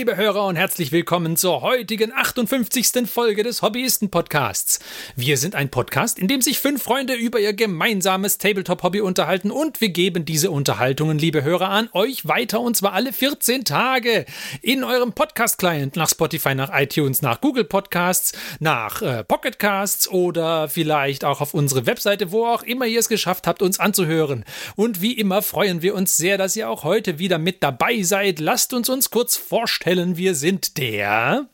[0.00, 3.06] Hörer und herzlich willkommen zur heutigen 58.
[3.06, 4.80] Folge des Hobbyisten-Podcasts.
[5.14, 9.82] Wir sind ein Podcast, in dem sich fünf Freunde über ihr gemeinsames Tabletop-Hobby unterhalten und
[9.82, 14.24] wir geben diese Unterhaltungen, liebe Hörer, an euch weiter und zwar alle 14 Tage
[14.62, 20.70] in eurem Podcast-Client nach Spotify, nach iTunes, nach Google Podcasts, nach äh, Pocket Casts oder
[20.70, 24.46] vielleicht auch auf unsere Webseite, wo auch immer ihr es geschafft habt, uns anzuhören.
[24.76, 28.40] Und wie immer freuen wir uns sehr, dass ihr auch heute wieder mit dabei seid.
[28.40, 29.89] Lasst uns uns kurz vorstellen.
[29.92, 31.46] Wir sind der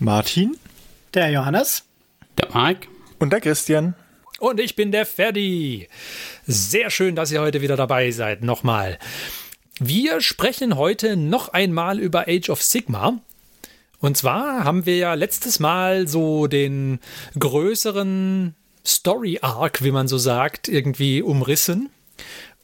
[0.00, 0.56] Martin,
[1.14, 1.84] der Johannes,
[2.36, 2.88] der Mike
[3.20, 3.94] und der Christian.
[4.40, 5.86] Und ich bin der Ferdi.
[6.48, 8.42] Sehr schön, dass ihr heute wieder dabei seid.
[8.42, 8.98] Nochmal.
[9.78, 13.20] Wir sprechen heute noch einmal über Age of Sigma.
[14.00, 16.98] Und zwar haben wir ja letztes Mal so den
[17.38, 21.88] größeren Story Arc, wie man so sagt, irgendwie umrissen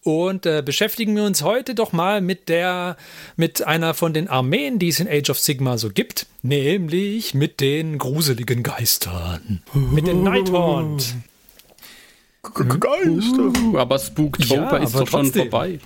[0.06, 2.96] und äh, beschäftigen wir uns heute doch mal mit der,
[3.34, 7.60] mit einer von den Armeen, die es in Age of Sigma so gibt, nämlich mit
[7.60, 11.16] den gruseligen Geistern, mit den Nighthaunt.
[12.54, 13.52] Geister.
[13.74, 15.80] Aber Spooktober ja, ist doch schon vorbei.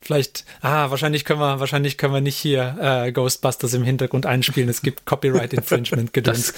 [0.00, 4.68] Vielleicht, ah, wahrscheinlich können wir, wahrscheinlich können wir nicht hier äh, Ghostbusters im Hintergrund einspielen.
[4.68, 6.54] Es gibt Copyright Infringement gedöns.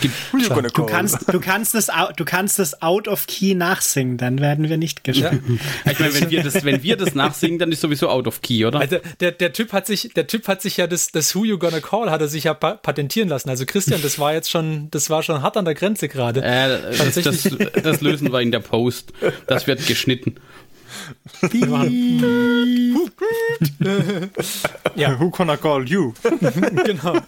[0.72, 4.76] Du kannst, du kannst es, du kannst es out of key nachsingen, dann werden wir
[4.76, 5.40] nicht gesperrt.
[5.48, 5.90] Ja.
[5.90, 8.66] Ich meine, wenn wir das, wenn wir das nachsingen, dann ist sowieso out of key,
[8.66, 8.78] oder?
[8.78, 11.58] Also der, der Typ hat sich, der Typ hat sich ja das, das Who You
[11.58, 13.48] Gonna Call hat er sich ja patentieren lassen.
[13.48, 16.42] Also Christian, das war jetzt schon, das war schon hart an der Grenze gerade.
[16.42, 19.14] Äh, das, das, das lösen wir in der Post.
[19.46, 20.36] Das wird geschnitten
[24.94, 25.18] ja.
[25.18, 26.14] Who gonna call you?
[26.84, 27.18] genau.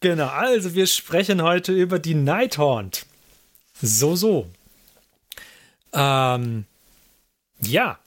[0.00, 3.06] Genau, also wir sprechen heute über die Nighthaunt.
[3.80, 4.46] So, so.
[5.92, 6.64] Ähm,
[7.60, 7.98] ja.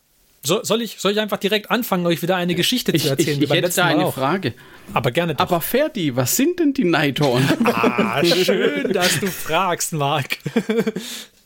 [0.41, 3.41] So, soll, ich, soll ich einfach direkt anfangen, euch wieder eine Geschichte ich, zu erzählen?
[3.41, 4.13] Ich, ich hätte da eine auch.
[4.13, 4.53] Frage.
[4.94, 5.44] Aber gerne doch.
[5.44, 7.45] Aber Ferdi, was sind denn die Nighthaunt?
[7.66, 10.38] ah, schön, dass du fragst, Marc.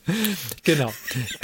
[0.64, 0.94] genau.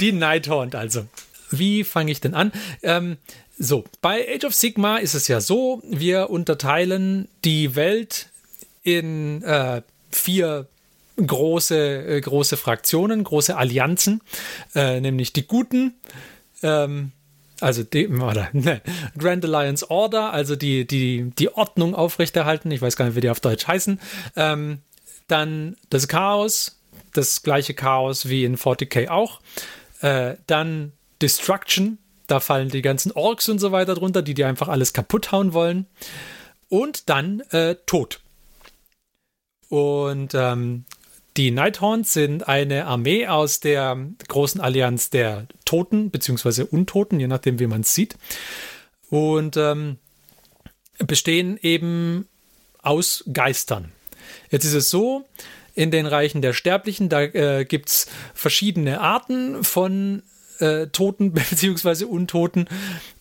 [0.00, 1.06] Die Nighthaunt also.
[1.50, 2.52] Wie fange ich denn an?
[2.82, 3.16] Ähm,
[3.58, 8.28] so, bei Age of Sigma ist es ja so, wir unterteilen die Welt
[8.82, 10.66] in äh, vier
[11.26, 14.22] große, äh, große Fraktionen, große Allianzen,
[14.74, 15.94] äh, nämlich die Guten,
[16.62, 17.12] ähm,
[17.60, 18.80] also die, oder, ne,
[19.18, 23.30] Grand Alliance Order, also die, die, die Ordnung aufrechterhalten, ich weiß gar nicht, wie die
[23.30, 24.00] auf Deutsch heißen,
[24.36, 24.78] ähm,
[25.28, 26.79] dann das Chaos,
[27.12, 29.40] das gleiche Chaos wie in 40k auch,
[30.00, 31.98] äh, dann Destruction.
[32.26, 35.52] Da fallen die ganzen Orks und so weiter drunter, die dir einfach alles kaputt hauen
[35.52, 35.86] wollen.
[36.68, 38.20] Und dann äh, Tod.
[39.68, 40.84] Und ähm,
[41.36, 43.96] die Nighthorns sind eine Armee aus der
[44.28, 48.16] großen Allianz der Toten, beziehungsweise Untoten, je nachdem, wie man es sieht.
[49.08, 49.98] Und ähm,
[50.98, 52.28] bestehen eben
[52.82, 53.92] aus Geistern.
[54.50, 55.24] Jetzt ist es so,
[55.80, 60.22] in den Reichen der Sterblichen, da äh, gibt es verschiedene Arten von
[60.58, 62.04] äh, Toten bzw.
[62.04, 62.68] Untoten,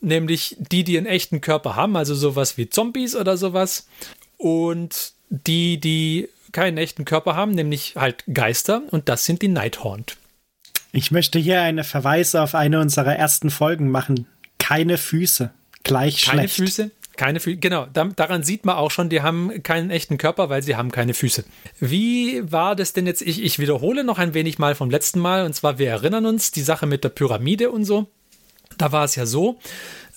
[0.01, 3.87] nämlich die, die einen echten Körper haben, also sowas wie Zombies oder sowas,
[4.35, 10.17] und die, die keinen echten Körper haben, nämlich halt Geister, und das sind die Nighthaunt.
[10.91, 14.27] Ich möchte hier einen Verweis auf eine unserer ersten Folgen machen.
[14.57, 15.51] Keine Füße.
[15.83, 16.55] Gleich Keine schlecht.
[16.55, 17.85] Füße, keine Füße, genau.
[17.85, 21.43] daran sieht man auch schon, die haben keinen echten Körper, weil sie haben keine Füße.
[21.81, 23.21] Wie war das denn jetzt?
[23.21, 25.45] Ich, ich wiederhole noch ein wenig mal vom letzten Mal.
[25.45, 28.07] Und zwar, wir erinnern uns, die Sache mit der Pyramide und so.
[28.77, 29.59] Da war es ja so,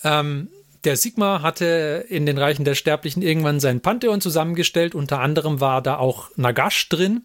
[0.05, 0.49] ähm,
[0.85, 4.95] der Sigma hatte in den Reichen der Sterblichen irgendwann sein Pantheon zusammengestellt.
[4.95, 7.23] Unter anderem war da auch Nagash drin.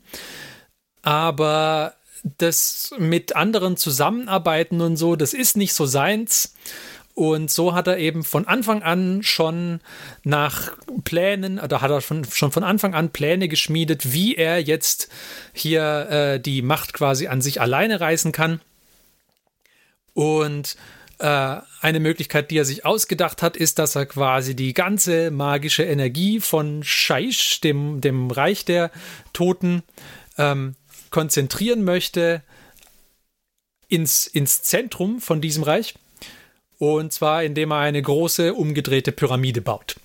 [1.04, 1.94] Aber
[2.40, 6.56] das mit anderen zusammenarbeiten und so, das ist nicht so seins.
[7.18, 9.80] Und so hat er eben von Anfang an schon
[10.24, 15.10] nach Plänen, oder hat er schon, schon von Anfang an Pläne geschmiedet, wie er jetzt
[15.52, 18.62] hier äh, die Macht quasi an sich alleine reißen kann.
[20.14, 20.78] Und
[21.18, 25.86] äh, eine Möglichkeit, die er sich ausgedacht hat, ist, dass er quasi die ganze magische
[25.86, 28.92] Energie von Shaish, dem, dem Reich der
[29.34, 29.82] Toten,
[30.38, 30.76] ähm,
[31.10, 32.44] konzentrieren möchte
[33.88, 35.96] ins, ins Zentrum von diesem Reich
[36.78, 39.96] und zwar, indem er eine große umgedrehte Pyramide baut.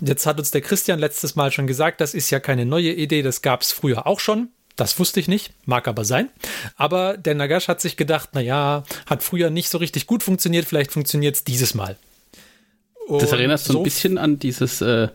[0.00, 3.22] Jetzt hat uns der Christian letztes Mal schon gesagt, das ist ja keine neue Idee,
[3.22, 4.48] das gab es früher auch schon.
[4.76, 6.30] Das wusste ich nicht, mag aber sein.
[6.76, 10.90] Aber der Nagash hat sich gedacht, naja, hat früher nicht so richtig gut funktioniert, vielleicht
[10.92, 11.96] funktioniert es dieses Mal.
[13.06, 15.08] Und das erinnert so ein bisschen an dieses äh,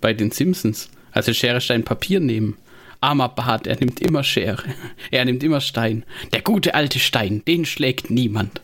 [0.00, 0.88] bei den Simpsons.
[1.12, 2.56] Also Schere, Stein, Papier nehmen.
[3.04, 4.62] Armer Bart, er nimmt immer Schere.
[5.10, 6.04] Er nimmt immer Stein.
[6.32, 8.60] Der gute alte Stein, den schlägt niemand.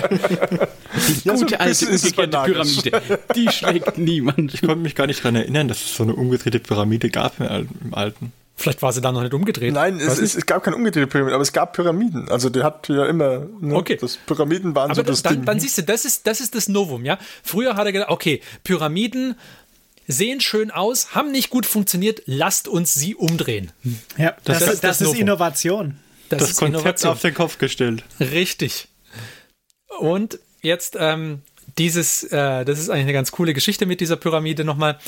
[0.00, 2.52] Die Ja, so gute ein alte umgekehrte.
[2.52, 4.54] Pyramide, die schlägt niemand.
[4.54, 7.46] Ich konnte mich gar nicht daran erinnern, dass es so eine umgedrehte Pyramide gab im
[7.46, 8.32] Al- im Alten.
[8.54, 9.72] Vielleicht war sie da noch nicht umgedreht.
[9.72, 12.28] Nein, es, es, es gab keine umgedrehte Pyramide, aber es gab Pyramiden.
[12.28, 13.96] Also der hat ja immer, ne, Okay.
[14.00, 15.44] das Pyramiden waren so Aber das dann, Ding.
[15.46, 17.18] dann siehst du, das ist, das ist das Novum, ja.
[17.42, 19.36] Früher hat er gedacht, okay, Pyramiden
[20.06, 23.72] sehen schön aus, haben nicht gut funktioniert, lasst uns sie umdrehen.
[24.16, 25.20] Ja, das, Das das, ist das ist Novum.
[25.20, 25.96] Innovation.
[26.28, 27.12] Das, Das, ist Konzept Innovation.
[27.12, 28.04] auf den Kopf gestellt.
[28.20, 28.88] Richtig.
[29.98, 31.42] Und jetzt ähm,
[31.78, 34.98] dieses, äh, das ist eigentlich eine ganz coole Geschichte mit dieser Pyramide nochmal.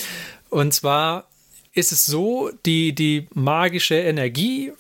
[0.50, 1.29] Und zwar
[1.73, 4.73] ist es so, die, die magische Energie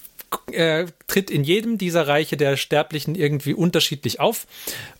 [0.52, 4.46] äh, tritt in jedem dieser Reiche der Sterblichen irgendwie unterschiedlich auf.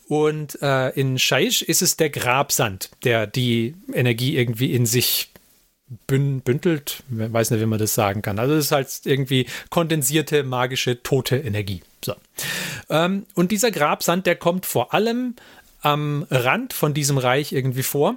[0.08, 5.30] Und äh, in Shaish ist es der Grabsand, der die Energie irgendwie in sich
[6.06, 7.02] bün bündelt.
[7.10, 8.38] Ich weiß nicht, wie man das sagen kann.
[8.38, 11.82] Also es ist halt irgendwie kondensierte, magische, tote Energie.
[12.04, 12.14] So.
[12.90, 15.34] Ähm, und dieser Grabsand, der kommt vor allem
[15.80, 18.16] am Rand von diesem Reich irgendwie vor.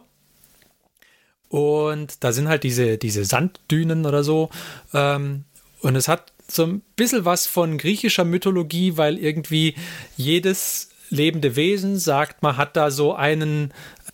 [1.49, 4.49] Und da sind halt diese, diese Sanddünen oder so.
[4.93, 5.45] Ähm,
[5.81, 9.75] und es hat so ein bisschen was von griechischer Mythologie, weil irgendwie
[10.15, 13.73] jedes lebende Wesen sagt, man hat da so einen,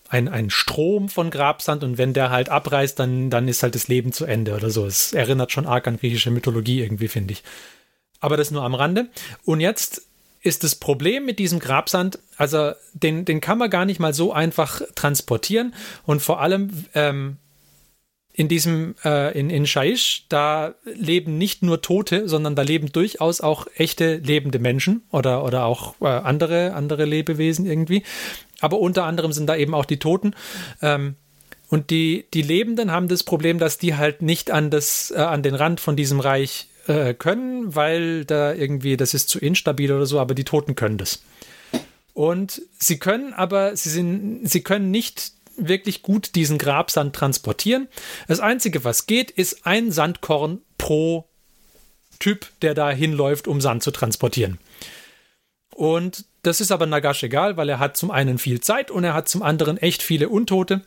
[0.09, 3.87] ein, einen Strom von Grabsand und wenn der halt abreißt, dann, dann ist halt das
[3.87, 4.85] Leben zu Ende oder so.
[4.85, 7.43] Es erinnert schon arg an griechische Mythologie irgendwie, finde ich.
[8.19, 9.09] Aber das nur am Rande.
[9.43, 10.03] Und jetzt
[10.41, 14.33] ist das Problem mit diesem Grabsand, also den, den kann man gar nicht mal so
[14.33, 15.73] einfach transportieren.
[16.05, 17.37] Und vor allem ähm,
[18.33, 23.41] in diesem, äh, in, in Shaish, da leben nicht nur Tote, sondern da leben durchaus
[23.41, 28.03] auch echte lebende Menschen oder, oder auch äh, andere, andere Lebewesen irgendwie.
[28.59, 30.33] Aber unter anderem sind da eben auch die Toten.
[30.81, 31.15] Ähm,
[31.69, 35.43] und die, die Lebenden haben das Problem, dass die halt nicht an, das, äh, an
[35.43, 40.07] den Rand von diesem Reich äh, können, weil da irgendwie, das ist zu instabil oder
[40.07, 41.21] so, aber die Toten können das.
[42.13, 47.87] Und sie können aber, sie sind, sie können nicht wirklich gut diesen Grabsand transportieren.
[48.27, 51.27] Das Einzige, was geht, ist ein Sandkorn pro
[52.19, 54.59] Typ, der da hinläuft, um Sand zu transportieren.
[55.73, 59.13] Und das ist aber Nagash egal, weil er hat zum einen viel Zeit und er
[59.13, 60.81] hat zum anderen echt viele Untote.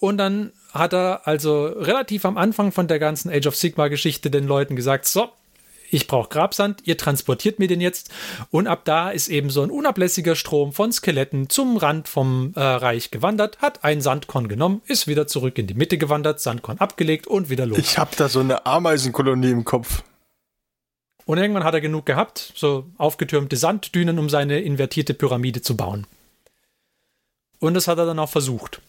[0.00, 4.46] Und dann hat er also relativ am Anfang von der ganzen Age of Sigma-Geschichte den
[4.46, 5.30] Leuten gesagt, so,
[5.94, 8.10] ich brauche Grabsand, ihr transportiert mir den jetzt.
[8.50, 12.60] Und ab da ist eben so ein unablässiger Strom von Skeletten zum Rand vom äh,
[12.60, 17.26] Reich gewandert, hat ein Sandkorn genommen, ist wieder zurück in die Mitte gewandert, Sandkorn abgelegt
[17.26, 17.78] und wieder los.
[17.78, 20.02] ich habe da so eine Ameisenkolonie im Kopf.
[21.26, 26.06] Und irgendwann hat er genug gehabt, so aufgetürmte Sanddünen, um seine invertierte Pyramide zu bauen.
[27.60, 28.82] Und das hat er dann auch versucht.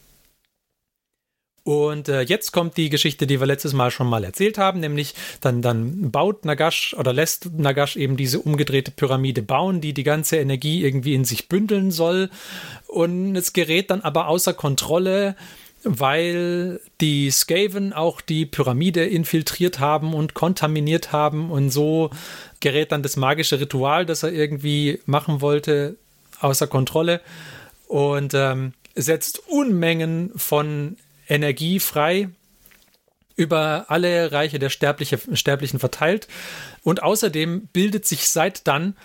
[1.66, 5.16] Und äh, jetzt kommt die Geschichte, die wir letztes Mal schon mal erzählt haben, nämlich
[5.42, 10.38] dann, dann baut Nagash oder lässt Nagash eben diese umgedrehte Pyramide bauen, die die ganze
[10.38, 12.30] Energie irgendwie in sich bündeln soll.
[12.86, 15.36] Und es gerät dann aber außer Kontrolle,
[15.84, 22.12] weil die Skaven auch die Pyramide infiltriert haben und kontaminiert haben und so
[22.60, 25.96] gerät dann das magische Ritual, das er irgendwie machen wollte,
[26.42, 27.22] außer Kontrolle
[27.88, 32.30] und ähm, setzt Unmengen von Energie frei
[33.36, 36.28] über alle Reiche der Sterbliche, Sterblichen verteilt
[36.84, 38.96] und außerdem bildet sich seit dann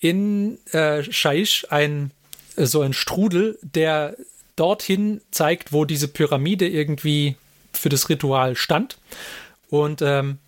[0.00, 2.10] in äh, Shaish ein
[2.56, 4.16] so ein Strudel, der
[4.56, 7.36] dorthin zeigt, wo diese Pyramide irgendwie
[7.72, 8.98] für das Ritual stand.
[9.70, 10.38] Und ähm,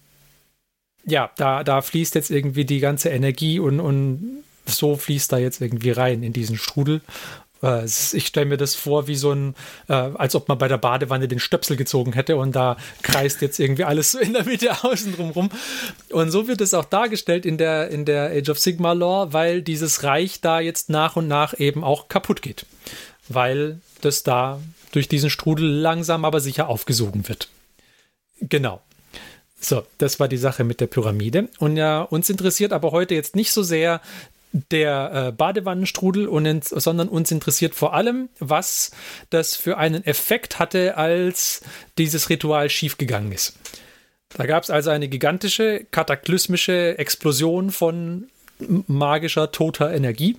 [1.07, 5.61] ja, da, da fließt jetzt irgendwie die ganze Energie und, und so fließt da jetzt
[5.61, 7.01] irgendwie rein in diesen Strudel.
[7.65, 9.55] Äh, Ich stelle mir das vor, wie so ein,
[9.89, 13.59] äh, als ob man bei der Badewanne den Stöpsel gezogen hätte und da kreist jetzt
[13.59, 15.51] irgendwie alles so in der Mitte außen drum rum.
[16.11, 19.63] Und so wird es auch dargestellt in der, in der Age of Sigma Lore, weil
[19.63, 22.67] dieses Reich da jetzt nach und nach eben auch kaputt geht.
[23.29, 24.61] Weil das da
[24.93, 27.49] durch diesen Strudel langsam aber sicher aufgesogen wird.
[28.41, 28.83] Genau.
[29.59, 31.49] So, das war die Sache mit der Pyramide.
[31.59, 34.03] Und ja, uns interessiert aber heute jetzt nicht so sehr
[34.71, 38.93] der äh, Badewannenstrudel, und ins, sondern uns interessiert vor allem, was
[39.31, 41.63] das für einen Effekt hatte, als
[41.99, 43.59] dieses Ritual schiefgegangen ist.
[44.37, 48.29] Da gab es also eine gigantische, kataklysmische Explosion von
[48.87, 50.39] magischer, toter Energie,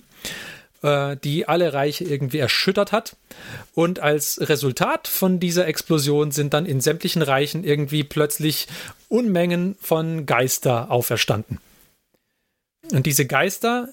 [0.82, 3.16] äh, die alle Reiche irgendwie erschüttert hat.
[3.74, 8.66] Und als Resultat von dieser Explosion sind dann in sämtlichen Reichen irgendwie plötzlich
[9.08, 11.58] Unmengen von Geister auferstanden.
[12.92, 13.88] Und diese Geister,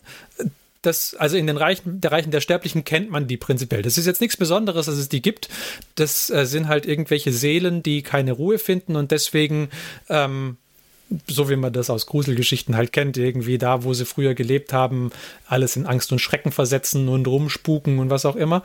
[0.82, 3.82] das, also in den Reichen, der Reichen der Sterblichen kennt man die prinzipiell.
[3.82, 5.50] Das ist jetzt nichts Besonderes, dass es die gibt.
[5.96, 9.70] Das äh, sind halt irgendwelche Seelen, die keine Ruhe finden und deswegen
[10.10, 10.58] ähm,
[11.28, 15.12] so wie man das aus Gruselgeschichten halt kennt, irgendwie da, wo sie früher gelebt haben,
[15.48, 18.64] alles in Angst und Schrecken versetzen und rumspuken und was auch immer.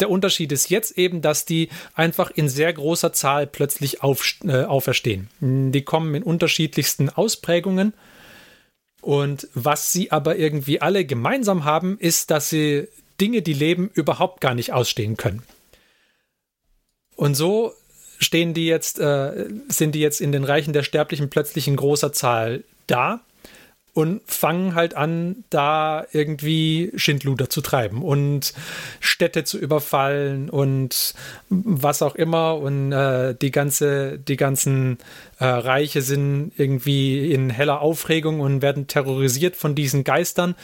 [0.00, 4.64] Der Unterschied ist jetzt eben, dass die einfach in sehr großer Zahl plötzlich auf, äh,
[4.64, 5.28] auferstehen.
[5.40, 7.94] Die kommen in unterschiedlichsten Ausprägungen.
[9.06, 12.88] Und was sie aber irgendwie alle gemeinsam haben, ist, dass sie
[13.20, 15.44] Dinge, die leben, überhaupt gar nicht ausstehen können.
[17.14, 17.72] Und so
[18.18, 22.12] stehen die jetzt, äh, sind die jetzt in den Reichen der Sterblichen plötzlich in großer
[22.12, 23.20] Zahl da
[23.96, 28.52] und fangen halt an, da irgendwie Schindluder zu treiben und
[29.00, 31.14] Städte zu überfallen und
[31.48, 32.58] was auch immer.
[32.58, 34.98] Und äh, die ganze, die ganzen
[35.38, 40.56] äh, Reiche sind irgendwie in heller Aufregung und werden terrorisiert von diesen Geistern.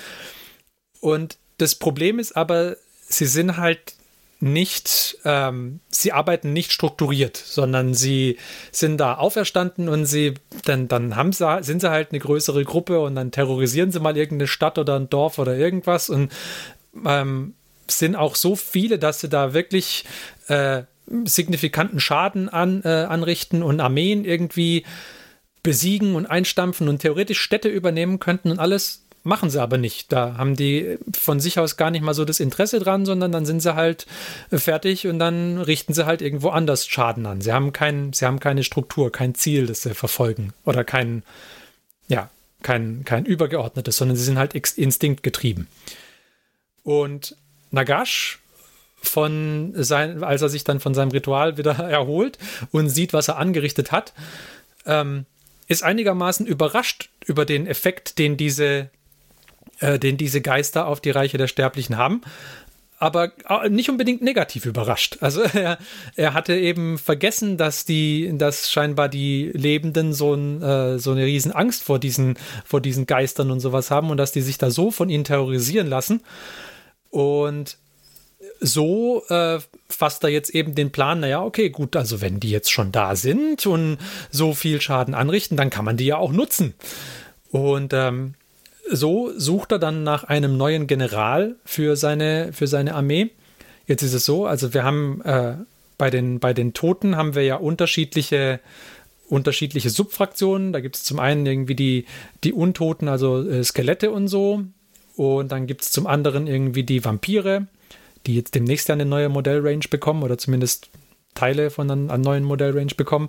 [1.00, 3.94] Und das Problem ist aber, sie sind halt
[4.42, 8.38] nicht, ähm, sie arbeiten nicht strukturiert, sondern sie
[8.72, 10.34] sind da auferstanden und sie,
[10.64, 14.16] dann, dann haben sie, sind sie halt eine größere Gruppe und dann terrorisieren sie mal
[14.16, 16.32] irgendeine Stadt oder ein Dorf oder irgendwas und
[17.06, 17.54] ähm,
[17.86, 20.04] sind auch so viele, dass sie da wirklich
[20.48, 20.82] äh,
[21.24, 24.84] signifikanten Schaden an, äh, anrichten und Armeen irgendwie
[25.62, 30.12] besiegen und einstampfen und theoretisch Städte übernehmen könnten und alles Machen sie aber nicht.
[30.12, 33.46] Da haben die von sich aus gar nicht mal so das Interesse dran, sondern dann
[33.46, 34.06] sind sie halt
[34.50, 37.40] fertig und dann richten sie halt irgendwo anders Schaden an.
[37.40, 41.22] Sie haben, kein, sie haben keine Struktur, kein Ziel, das sie verfolgen oder kein,
[42.08, 42.30] ja,
[42.62, 45.68] kein, kein übergeordnetes, sondern sie sind halt instinktgetrieben.
[46.82, 47.36] Und
[47.70, 48.40] Nagash
[49.00, 52.38] von sein, als er sich dann von seinem Ritual wieder erholt
[52.72, 54.14] und sieht, was er angerichtet hat,
[54.84, 55.26] ähm,
[55.68, 58.90] ist einigermaßen überrascht über den Effekt, den diese
[59.82, 62.22] äh, den diese Geister auf die Reiche der Sterblichen haben
[63.02, 63.32] aber
[63.68, 65.18] nicht unbedingt negativ überrascht.
[65.22, 65.78] Also er,
[66.14, 71.24] er hatte eben vergessen, dass die, dass scheinbar die Lebenden so, ein, äh, so eine
[71.24, 74.70] riesen Angst vor diesen, vor diesen Geistern und sowas haben und dass die sich da
[74.70, 76.22] so von ihnen terrorisieren lassen.
[77.10, 77.76] Und
[78.60, 79.58] so äh,
[79.88, 83.16] fasst er jetzt eben den Plan, naja, okay, gut, also wenn die jetzt schon da
[83.16, 83.98] sind und
[84.30, 86.74] so viel Schaden anrichten, dann kann man die ja auch nutzen.
[87.50, 88.34] Und ähm,
[88.90, 93.30] so sucht er dann nach einem neuen General für seine, für seine Armee.
[93.86, 95.54] Jetzt ist es so, also wir haben äh,
[95.98, 98.60] bei, den, bei den Toten haben wir ja unterschiedliche,
[99.28, 100.72] unterschiedliche Subfraktionen.
[100.72, 102.06] Da gibt es zum einen irgendwie die,
[102.44, 104.64] die Untoten, also äh, Skelette und so.
[105.16, 107.66] Und dann gibt es zum anderen irgendwie die Vampire,
[108.26, 110.90] die jetzt demnächst ja eine neue Modellrange bekommen oder zumindest
[111.34, 113.28] Teile von einer, einer neuen Modellrange bekommen.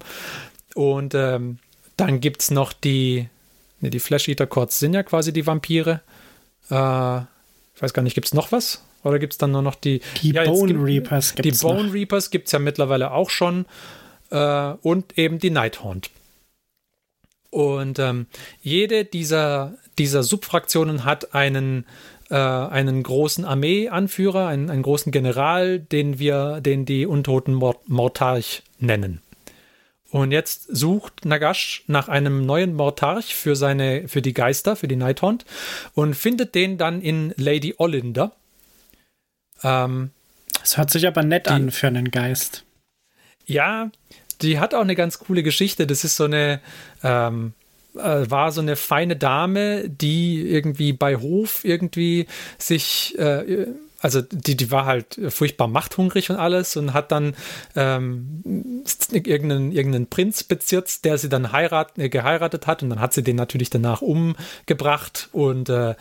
[0.76, 1.60] Und ähm,
[1.98, 3.28] dann gibt es noch die,
[3.84, 6.00] Ne, die Flash Eater Cords sind ja quasi die Vampire.
[6.72, 7.18] Äh,
[7.76, 8.82] ich weiß gar nicht, gibt es noch was?
[9.04, 10.02] Oder gibt es dann nur noch die.
[10.22, 11.46] Die ja, Bone gibt, Reapers gibt.
[11.46, 11.94] Die Bone noch.
[11.94, 13.66] Reapers gibt es ja mittlerweile auch schon.
[14.30, 16.10] Äh, und eben die Nighthaunt.
[17.50, 18.28] Und ähm,
[18.62, 21.86] jede dieser, dieser Subfraktionen hat einen,
[22.30, 28.64] äh, einen großen Armeeanführer, einen, einen großen General, den wir, den die Untoten Mort Mortarch
[28.80, 29.22] nennen.
[30.14, 34.96] Und jetzt sucht Nagash nach einem neuen Mortarch für seine, für die Geister, für die
[34.96, 35.44] Nighthaunt
[35.96, 38.32] und findet den dann in Lady Olinder.
[39.64, 40.12] Ähm,
[40.60, 42.64] das hört sich aber nett die, an für einen Geist.
[43.48, 43.90] Ja,
[44.44, 45.88] die hat auch eine ganz coole Geschichte.
[45.88, 46.60] Das ist so eine,
[47.02, 47.54] ähm,
[47.96, 52.28] äh, war so eine feine Dame, die irgendwie bei Hof irgendwie
[52.60, 53.66] sich äh,
[54.04, 57.36] also die, die war halt furchtbar machthungrig und alles und hat dann
[57.76, 63.14] ähm, irgendeinen, irgendeinen Prinz bezirzt, der sie dann heirat, äh, geheiratet hat und dann hat
[63.14, 65.96] sie den natürlich danach umgebracht und, äh,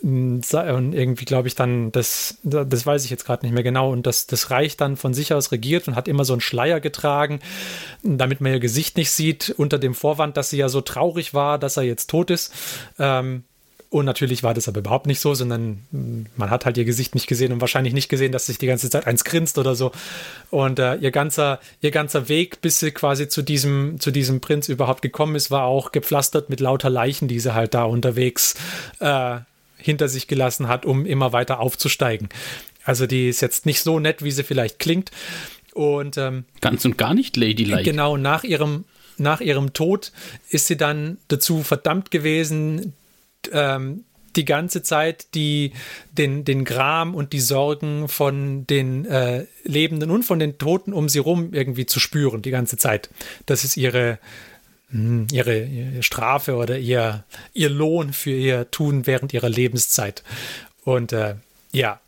[0.00, 4.06] und irgendwie glaube ich dann, das, das weiß ich jetzt gerade nicht mehr genau und
[4.06, 7.40] das, das Reich dann von sich aus regiert und hat immer so einen Schleier getragen,
[8.04, 11.58] damit man ihr Gesicht nicht sieht, unter dem Vorwand, dass sie ja so traurig war,
[11.58, 12.54] dass er jetzt tot ist.
[13.00, 13.42] Ähm,
[13.90, 17.14] und natürlich war das aber überhaupt nicht so, sondern hm, man hat halt ihr Gesicht
[17.14, 19.92] nicht gesehen und wahrscheinlich nicht gesehen, dass sich die ganze Zeit eins grinst oder so.
[20.50, 24.68] Und äh, ihr ganzer, ihr ganzer Weg, bis sie quasi zu diesem, zu diesem Prinz
[24.68, 28.56] überhaupt gekommen ist, war auch gepflastert mit lauter Leichen, die sie halt da unterwegs
[29.00, 29.38] äh,
[29.78, 32.28] hinter sich gelassen hat, um immer weiter aufzusteigen.
[32.84, 35.12] Also die ist jetzt nicht so nett, wie sie vielleicht klingt.
[35.72, 37.84] Und ähm, ganz und gar nicht Ladylike.
[37.84, 38.84] Genau, nach ihrem
[39.16, 40.12] nach ihrem Tod
[40.50, 42.92] ist sie dann dazu verdammt gewesen,
[43.52, 44.04] ähm,
[44.36, 45.72] die ganze Zeit die,
[46.12, 51.08] den, den Gram und die Sorgen von den äh, Lebenden und von den Toten um
[51.08, 53.10] sie rum irgendwie zu spüren, die ganze Zeit.
[53.46, 54.18] Das ist ihre,
[54.90, 60.22] hm, ihre, ihre Strafe oder ihr, ihr Lohn für ihr Tun während ihrer Lebenszeit.
[60.84, 61.34] Und äh,
[61.72, 62.00] ja,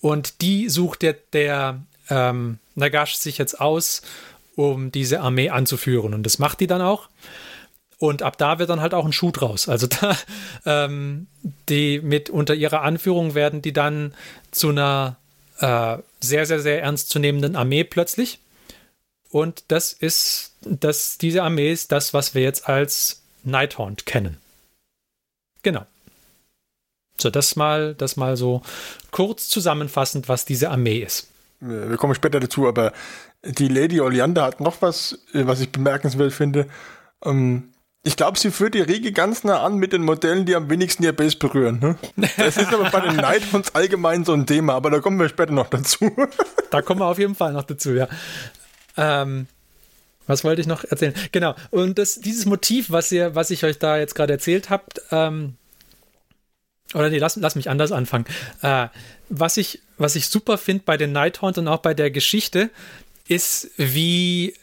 [0.00, 4.02] und die sucht der, der ähm, Nagash sich jetzt aus,
[4.56, 6.14] um diese Armee anzuführen.
[6.14, 7.08] Und das macht die dann auch.
[8.02, 9.68] Und ab da wird dann halt auch ein Schuh draus.
[9.68, 10.16] Also da,
[10.66, 11.28] ähm,
[11.68, 14.12] die mit unter ihrer Anführung werden die dann
[14.50, 15.18] zu einer
[15.60, 18.40] äh, sehr, sehr, sehr ernstzunehmenden Armee plötzlich.
[19.30, 24.38] Und das ist, das, diese Armee ist das, was wir jetzt als Nighthaunt kennen.
[25.62, 25.86] Genau.
[27.20, 28.62] So, das mal, das mal so
[29.12, 31.28] kurz zusammenfassend, was diese Armee ist.
[31.60, 32.92] Wir kommen später dazu, aber
[33.44, 36.66] die Lady Oleander hat noch was, äh, was ich bemerkenswert finde.
[37.24, 37.71] Ähm,
[38.04, 41.04] ich glaube, sie führt die Riege ganz nah an mit den Modellen, die am wenigsten
[41.04, 41.78] ihr Base berühren.
[41.78, 42.26] Ne?
[42.36, 45.52] Das ist aber bei den Nighthunts allgemein so ein Thema, aber da kommen wir später
[45.52, 46.10] noch dazu.
[46.70, 48.08] Da kommen wir auf jeden Fall noch dazu, ja.
[48.96, 49.46] Ähm,
[50.26, 51.14] was wollte ich noch erzählen?
[51.30, 51.54] Genau.
[51.70, 55.54] Und das, dieses Motiv, was ihr, was ich euch da jetzt gerade erzählt habt, ähm,
[56.94, 58.26] oder nee, lass, lass mich anders anfangen.
[58.62, 58.88] Äh,
[59.28, 62.70] was ich, was ich super finde bei den Nighthaunt und auch bei der Geschichte,
[63.28, 64.54] ist, wie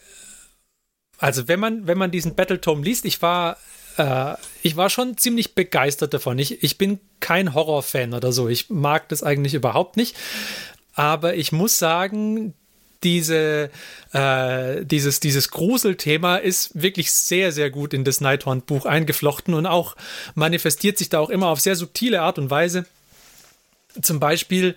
[1.19, 3.57] also wenn man, wenn man diesen Battletome liest, ich war,
[3.97, 6.39] äh, ich war schon ziemlich begeistert davon.
[6.39, 8.47] Ich, ich bin kein Horrorfan oder so.
[8.47, 10.15] Ich mag das eigentlich überhaupt nicht.
[10.93, 12.53] Aber ich muss sagen,
[13.03, 13.69] diese,
[14.11, 19.95] äh, dieses, dieses Gruselthema ist wirklich sehr, sehr gut in das Nighthorn-Buch eingeflochten und auch
[20.35, 22.85] manifestiert sich da auch immer auf sehr subtile Art und Weise.
[24.01, 24.75] Zum Beispiel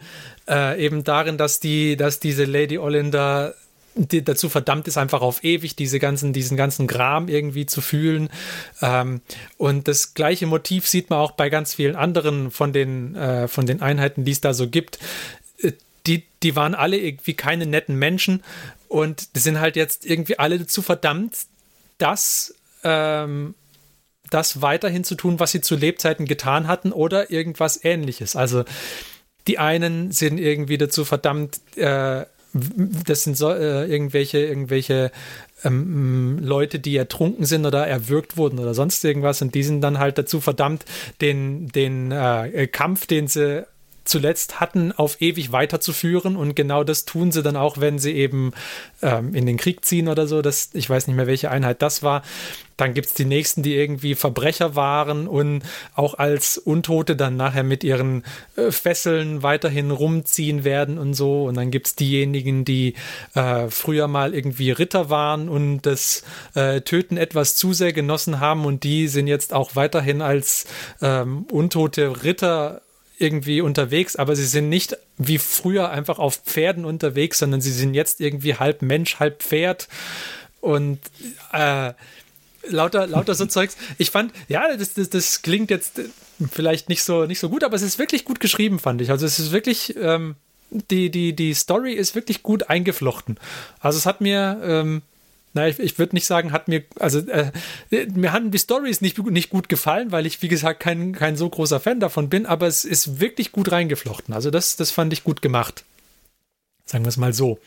[0.49, 3.62] äh, eben darin, dass die, dass diese Lady Olinda die
[3.95, 8.31] dazu verdammt ist, einfach auf ewig diese ganzen, diesen ganzen Gram irgendwie zu fühlen.
[8.81, 9.21] Ähm,
[9.59, 13.67] und das gleiche Motiv sieht man auch bei ganz vielen anderen von den, äh, von
[13.67, 14.99] den Einheiten, die es da so gibt.
[15.59, 15.73] Äh,
[16.07, 18.43] die, die waren alle irgendwie keine netten Menschen
[18.89, 21.37] und die sind halt jetzt irgendwie alle dazu verdammt,
[21.99, 23.55] das, ähm,
[24.31, 28.37] das weiterhin zu tun, was sie zu Lebzeiten getan hatten oder irgendwas ähnliches.
[28.37, 28.65] Also
[29.47, 35.11] die einen sind irgendwie dazu verdammt, äh, das sind so, äh, irgendwelche, irgendwelche
[35.65, 39.43] ähm, Leute, die ertrunken sind oder erwürgt wurden oder sonst irgendwas.
[39.43, 40.85] Und die sind dann halt dazu verdammt,
[41.21, 43.67] den, den äh, Kampf, den sie
[44.05, 46.37] zuletzt hatten, auf ewig weiterzuführen.
[46.37, 48.53] Und genau das tun sie dann auch, wenn sie eben
[49.03, 50.43] ähm, in den Krieg ziehen oder so.
[50.43, 52.23] Das, ich weiß nicht mehr, welche Einheit das war.
[52.77, 55.63] Dann gibt es die nächsten, die irgendwie Verbrecher waren und
[55.95, 58.25] auch als Untote dann nachher mit ihren
[58.57, 61.45] äh, Fesseln weiterhin rumziehen werden und so.
[61.45, 62.95] Und dann gibt es diejenigen, die
[63.35, 68.65] äh, früher mal irgendwie Ritter waren und das äh, Töten etwas zu sehr genossen haben
[68.65, 70.67] und die sind jetzt auch weiterhin als
[71.01, 72.83] ähm, untote Ritter
[73.23, 77.95] irgendwie unterwegs, aber sie sind nicht wie früher einfach auf Pferden unterwegs, sondern sie sind
[77.95, 79.89] jetzt irgendwie halb Mensch, halb Pferd
[80.61, 80.99] und
[81.53, 81.93] äh,
[82.69, 83.77] lauter, lauter so Zeugs.
[83.99, 86.01] Ich fand, ja, das, das, das klingt jetzt
[86.51, 89.11] vielleicht nicht so, nicht so gut, aber es ist wirklich gut geschrieben, fand ich.
[89.11, 90.37] Also es ist wirklich, ähm,
[90.71, 93.39] die, die, die Story ist wirklich gut eingeflochten.
[93.81, 95.03] Also es hat mir, ähm,
[95.55, 97.51] na, ich, ich würde nicht sagen, hat mir, also äh,
[98.15, 101.49] mir hatten die Stories nicht, nicht gut gefallen, weil ich, wie gesagt, kein, kein so
[101.49, 104.35] großer Fan davon bin, aber es ist wirklich gut reingeflochten.
[104.35, 105.85] Also das, das fand ich gut gemacht.
[106.87, 107.59] Sagen wir es mal so.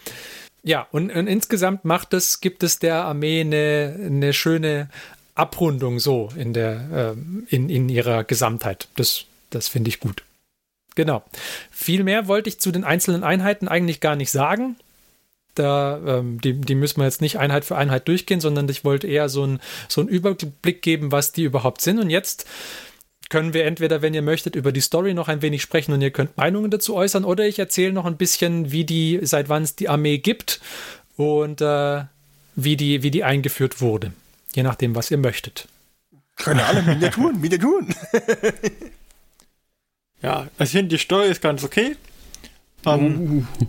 [0.63, 4.89] Ja, und, und insgesamt macht es, gibt es der Armee eine, eine schöne
[5.35, 7.15] Abrundung so in der,
[7.49, 8.87] äh, in, in ihrer Gesamtheit.
[8.95, 10.23] Das, das finde ich gut.
[10.95, 11.23] Genau.
[11.69, 14.77] Viel mehr wollte ich zu den einzelnen Einheiten eigentlich gar nicht sagen.
[15.55, 19.07] Da, ähm, die, die müssen wir jetzt nicht Einheit für Einheit durchgehen, sondern ich wollte
[19.07, 21.99] eher so, ein, so einen Überblick geben, was die überhaupt sind.
[21.99, 22.45] Und jetzt
[23.29, 26.11] können wir entweder, wenn ihr möchtet, über die Story noch ein wenig sprechen und ihr
[26.11, 29.75] könnt Meinungen dazu äußern, oder ich erzähle noch ein bisschen, wie die, seit wann es
[29.75, 30.61] die Armee gibt
[31.17, 32.03] und äh,
[32.55, 34.13] wie, die, wie die eingeführt wurde.
[34.53, 35.67] Je nachdem, was ihr möchtet.
[36.35, 37.95] Können alle Miniaturen, Miniaturen.
[40.21, 41.95] ja, also ich finde, die Story ist ganz okay.
[42.83, 43.65] Um, uh.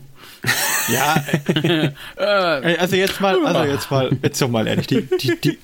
[0.88, 1.24] Ja,
[2.16, 5.58] äh, also jetzt mal, also jetzt mal, jetzt doch mal ehrlich, die, die, die,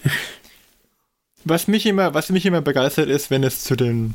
[1.44, 4.14] was mich immer, was mich immer begeistert ist, wenn es zu den,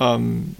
[0.00, 0.56] ähm,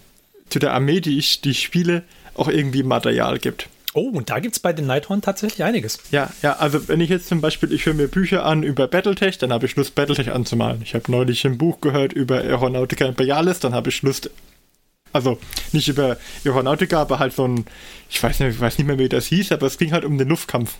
[0.48, 2.02] zu der Armee, die ich, die ich spiele,
[2.34, 3.68] auch irgendwie Material gibt.
[3.94, 5.98] Oh, und da gibt es bei den Nighthorn tatsächlich einiges.
[6.10, 9.38] Ja, ja, also wenn ich jetzt zum Beispiel, ich höre mir Bücher an über Battletech,
[9.38, 10.82] dann habe ich Lust, Battletech anzumalen.
[10.82, 14.30] Ich habe neulich ein Buch gehört über Aeronautica Imperialis, dann habe ich Lust,
[15.12, 15.38] also
[15.72, 17.64] nicht über Aeronautica, aber halt so ein,
[18.10, 20.18] ich weiß nicht, ich weiß nicht mehr, wie das hieß, aber es ging halt um
[20.18, 20.74] den Luftkampf,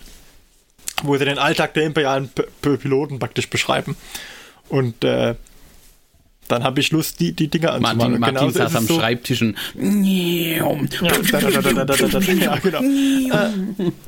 [1.03, 3.97] wo sie den Alltag der imperialen P P Piloten praktisch beschreiben.
[4.69, 5.35] Und äh,
[6.47, 8.19] dann habe ich Lust, die, die Dinge anzumalen.
[8.19, 8.97] Martin, Martin saß am so.
[8.97, 10.63] Schreibtisch und ja,
[12.57, 12.81] genau.
[12.81, 13.49] äh,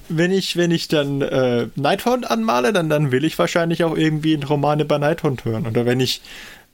[0.10, 4.34] wenn ich wenn ich dann äh, Nighthorn anmale, dann dann will ich wahrscheinlich auch irgendwie
[4.34, 5.68] einen Roman über Nighthorn hören.
[5.68, 6.22] Oder wenn ich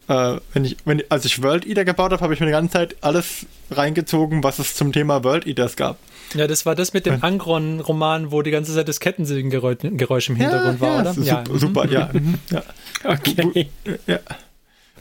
[0.08, 2.74] äh, wenn ich, wenn, als ich World Eater gebaut habe, habe ich mir die ganze
[2.74, 5.98] Zeit alles reingezogen, was es zum Thema World Eaters gab.
[6.34, 10.82] Ja, das war das mit dem Angron-Roman, wo die ganze Zeit das Kettensägengeräusch im Hintergrund
[10.82, 11.14] war, oder?
[11.14, 11.44] Super, Ja.
[11.54, 12.10] super, ja.
[12.12, 12.64] mhm, ja.
[13.04, 13.68] Okay.
[14.08, 14.20] Ja.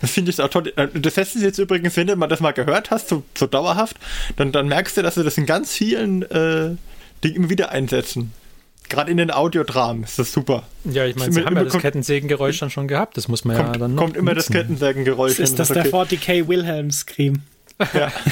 [0.01, 0.73] Das finde ich auch toll.
[0.77, 3.47] Äh, Das letzte ist jetzt übrigens, wenn du mal das mal gehört hast, so, so
[3.47, 3.97] dauerhaft,
[4.37, 6.77] dann, dann merkst du, dass sie das in ganz vielen äh,
[7.25, 8.33] Dingen wieder einsetzen.
[8.89, 10.63] Gerade in den Audiodramen ist das super.
[10.85, 13.17] Ja, ich meine, sie haben ja das Kettensägengeräusch dann schon gehabt.
[13.17, 14.61] Das muss man ja Kommt, dann noch kommt immer das nutzen.
[14.63, 15.39] Kettensägengeräusch.
[15.39, 16.17] Ist das der okay.
[16.17, 17.43] 40k Wilhelm Scream?
[17.93, 18.13] Ja.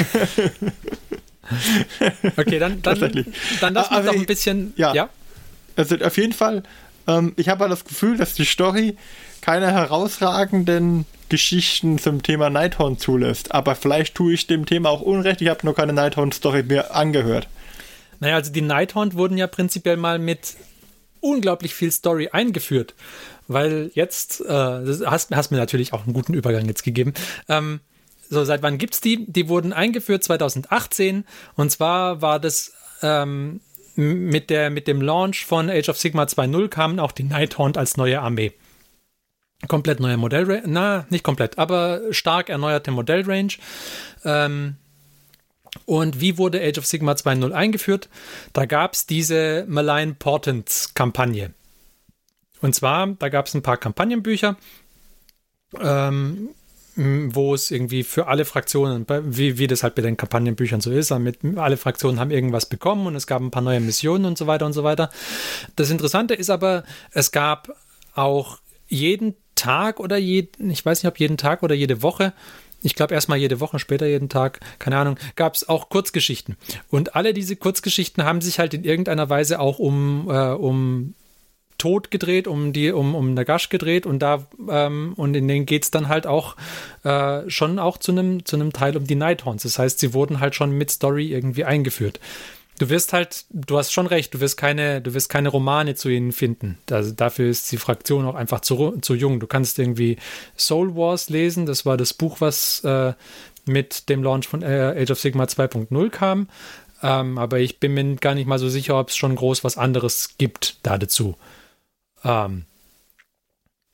[2.38, 3.26] Okay, dann, dann, Tatsächlich.
[3.60, 4.72] dann lass mich aber doch ein bisschen.
[4.76, 4.94] ja.
[4.94, 5.10] ja.
[5.76, 6.62] Also auf jeden Fall,
[7.06, 8.96] ähm, ich habe das Gefühl, dass die Story
[9.40, 13.52] keine herausragenden Geschichten zum Thema Nighthorn zulässt.
[13.52, 15.42] Aber vielleicht tue ich dem Thema auch Unrecht.
[15.42, 17.48] Ich habe nur keine Nighthorn-Story mir angehört.
[18.24, 20.56] Naja, also die Nighthaunt wurden ja prinzipiell mal mit
[21.20, 22.94] unglaublich viel Story eingeführt.
[23.48, 24.48] Weil jetzt, äh,
[25.04, 27.12] hast, hast mir natürlich auch einen guten Übergang jetzt gegeben.
[27.50, 27.80] Ähm,
[28.30, 29.30] so, seit wann gibt's die?
[29.30, 31.26] Die wurden eingeführt 2018.
[31.54, 33.60] Und zwar war das ähm,
[33.94, 37.98] mit, der, mit dem Launch von Age of Sigma 2.0 kamen auch die Nighthaunt als
[37.98, 38.54] neue Armee.
[39.68, 43.58] Komplett neue Modellrange, na, nicht komplett, aber stark erneuerte Modellrange.
[44.24, 44.76] Ähm,
[45.86, 48.08] und wie wurde Age of Sigma 2.0 eingeführt?
[48.52, 51.52] Da gab es diese Malign Portents Kampagne.
[52.60, 54.56] Und zwar, da gab es ein paar Kampagnenbücher,
[55.80, 56.50] ähm,
[56.96, 61.10] wo es irgendwie für alle Fraktionen, wie, wie das halt bei den Kampagnenbüchern so ist,
[61.10, 64.46] damit alle Fraktionen haben irgendwas bekommen und es gab ein paar neue Missionen und so
[64.46, 65.10] weiter und so weiter.
[65.76, 67.76] Das Interessante ist aber, es gab
[68.14, 72.32] auch jeden Tag oder jeden, ich weiß nicht, ob jeden Tag oder jede Woche,
[72.84, 76.56] ich glaube erstmal jede Woche, später jeden Tag, keine Ahnung, gab es auch Kurzgeschichten.
[76.88, 81.14] Und alle diese Kurzgeschichten haben sich halt in irgendeiner Weise auch um, äh, um
[81.78, 85.84] Tod gedreht, um die, um, um Nagash gedreht und da, ähm, und in denen geht
[85.84, 86.56] es dann halt auch
[87.02, 89.64] äh, schon auch zu einem zu einem Teil um die Nighthorns.
[89.64, 92.20] Das heißt, sie wurden halt schon mit Story irgendwie eingeführt.
[92.78, 96.08] Du wirst halt, du hast schon recht, du wirst keine, du wirst keine Romane zu
[96.08, 96.78] ihnen finden.
[96.90, 99.38] Also dafür ist die Fraktion auch einfach zu, zu jung.
[99.38, 100.16] Du kannst irgendwie
[100.56, 103.12] Soul Wars lesen, das war das Buch, was äh,
[103.64, 106.48] mit dem Launch von äh, Age of Sigma 2.0 kam.
[107.02, 109.78] Ähm, aber ich bin mir gar nicht mal so sicher, ob es schon groß was
[109.78, 111.36] anderes gibt da dazu.
[112.24, 112.64] Ähm,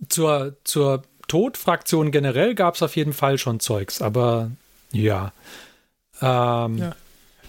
[0.09, 4.51] zur, zur Todfraktion generell gab es auf jeden Fall schon Zeugs, aber
[4.93, 5.33] ja.
[6.23, 6.97] Ähm, Ja.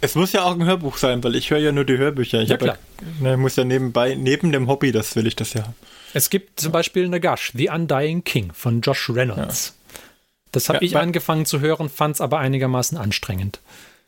[0.01, 2.41] Es muss ja auch ein Hörbuch sein, weil ich höre ja nur die Hörbücher.
[2.41, 2.75] Ich Ja, hab ja,
[3.19, 5.75] ne, muss ja nebenbei, neben dem Hobby, das will ich das ja haben.
[6.13, 9.75] Es gibt zum Beispiel Nagash, The Undying King von Josh Reynolds.
[10.51, 13.59] Das habe Ja, ich angefangen zu hören, fand es aber einigermaßen anstrengend.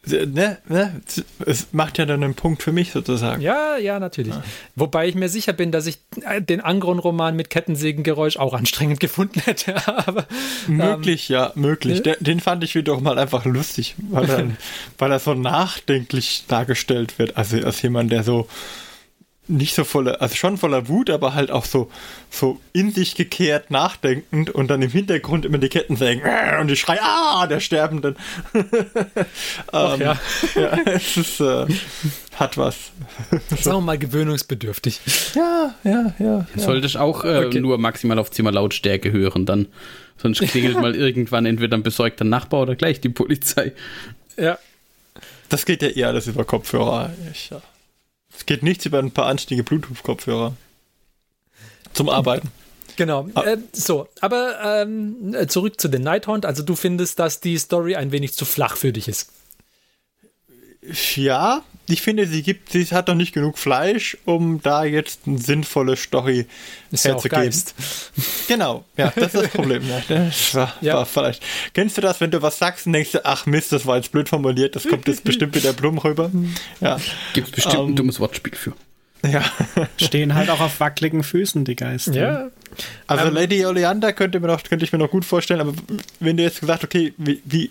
[0.05, 1.01] Ne, ne,
[1.45, 3.41] es macht ja dann einen Punkt für mich sozusagen.
[3.41, 4.33] Ja, ja, natürlich.
[4.75, 9.39] Wobei ich mir sicher bin, dass ich äh, den Angron-Roman mit Kettensägengeräusch auch anstrengend gefunden
[9.39, 9.75] hätte.
[9.87, 10.25] aber
[10.67, 12.03] Möglich, ja, möglich.
[12.03, 12.17] ne?
[12.19, 14.47] Den fand ich wiederum mal einfach lustig, weil er,
[14.97, 17.37] weil er so nachdenklich dargestellt wird.
[17.37, 18.49] Also als jemand, der so
[19.47, 21.91] nicht so voller, also schon voller Wut, aber halt auch so,
[22.29, 26.67] so in sich gekehrt, nachdenkend und dann im Hintergrund immer die Ketten sägen "Äh", und
[26.69, 28.15] die Schrei, ah, der Sterbenden.
[29.71, 30.19] Ach ähm, ja.
[30.55, 31.65] ja, es ist, äh,
[32.35, 32.91] hat was.
[33.61, 35.01] sagen wir mal gewöhnungsbedürftig.
[35.35, 36.47] Ja, ja, ja.
[36.55, 37.59] Sollte ich auch äh, Okay.
[37.59, 39.67] nur maximal auf Zimmerlautstärke hören, dann.
[40.17, 43.73] Sonst klingelt mal irgendwann entweder ein besorgter Nachbar oder gleich die Polizei.
[44.37, 44.57] Ja.
[45.49, 47.11] Das geht ja eher alles über Kopfhörer.
[47.31, 47.61] Ich, ja.
[48.35, 50.55] Es geht nichts über ein paar anständige Bluetooth-Kopfhörer.
[51.93, 52.49] Zum Arbeiten.
[52.95, 53.27] Genau.
[53.33, 53.43] Ah.
[53.43, 56.45] Äh, so, aber ähm, äh, zurück zu den Nighthaunt.
[56.45, 59.31] Also du findest, dass die Story ein wenig zu flach für dich ist.
[61.15, 65.37] Ja, ich finde, sie gibt, sie hat noch nicht genug Fleisch, um da jetzt eine
[65.37, 66.45] sinnvolle Story
[66.91, 67.43] Ist ja auch herzugeben.
[67.43, 67.75] Geist.
[68.47, 69.83] Genau, ja, das ist das Problem.
[69.89, 70.95] Ja, das war, Ja.
[70.95, 71.41] war vielleicht.
[71.73, 74.29] Kennst du das, wenn du was sagst und denkst, ach Mist, das war jetzt blöd
[74.29, 76.29] formuliert, das kommt jetzt bestimmt wieder Blumen rüber.
[76.81, 76.97] Ja,
[77.33, 78.73] Gibt es bestimmt ein Ähm, dummes Wortspiel für.
[79.25, 79.43] ja.
[79.97, 82.13] Stehen halt auch auf wackeligen Füßen, die Geister.
[82.13, 82.49] Ja.
[83.07, 85.73] Also Ähm, Lady Oleander könnte, mir noch, könnte ich mir noch gut vorstellen, aber
[86.19, 87.69] wenn du jetzt gesagt, okay, wie, wie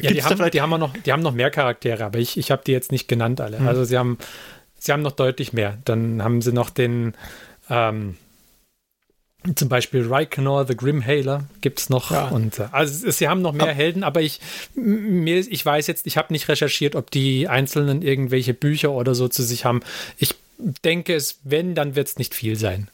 [0.00, 2.62] Ja, die haben, die, haben noch, die haben noch mehr Charaktere, aber ich, ich habe
[2.66, 3.58] die jetzt nicht genannt alle.
[3.60, 4.18] Also sie haben,
[4.78, 5.78] sie haben noch deutlich mehr.
[5.84, 7.14] Dann haben sie noch den,
[7.70, 8.16] ähm,
[9.54, 12.10] zum Beispiel Rykenor, the Grimhailer, gibt es noch.
[12.10, 12.28] Ja.
[12.28, 14.40] Und, äh, also sie haben noch mehr Helden, aber ich,
[14.74, 19.28] mir, ich weiß jetzt, ich habe nicht recherchiert, ob die Einzelnen irgendwelche Bücher oder so
[19.28, 19.80] zu sich haben.
[20.18, 20.34] Ich
[20.84, 22.88] denke, es, wenn, dann wird es nicht viel sein.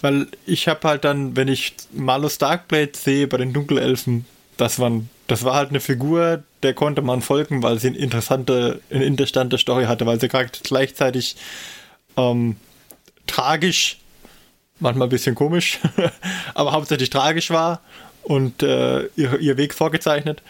[0.00, 4.24] Weil ich habe halt dann, wenn ich Malus Darkblade sehe bei den Dunkelelfen,
[4.56, 8.82] das, waren, das war halt eine Figur, der konnte man folgen, weil sie eine interessante,
[8.90, 11.36] eine interessante Story hatte, weil sie gerade gleichzeitig
[12.18, 12.56] ähm,
[13.26, 13.98] tragisch,
[14.78, 15.78] manchmal ein bisschen komisch,
[16.54, 17.80] aber hauptsächlich tragisch war
[18.24, 20.42] und äh, ihr, ihr Weg vorgezeichnet.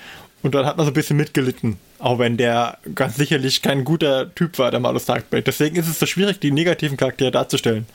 [0.43, 1.79] Und dann hat man so ein bisschen mitgelitten.
[2.01, 5.45] Auch wenn der ganz sicherlich kein guter Typ war, der Malus Darkblade.
[5.45, 7.87] Deswegen ist es so schwierig, die negativen Charaktere darzustellen.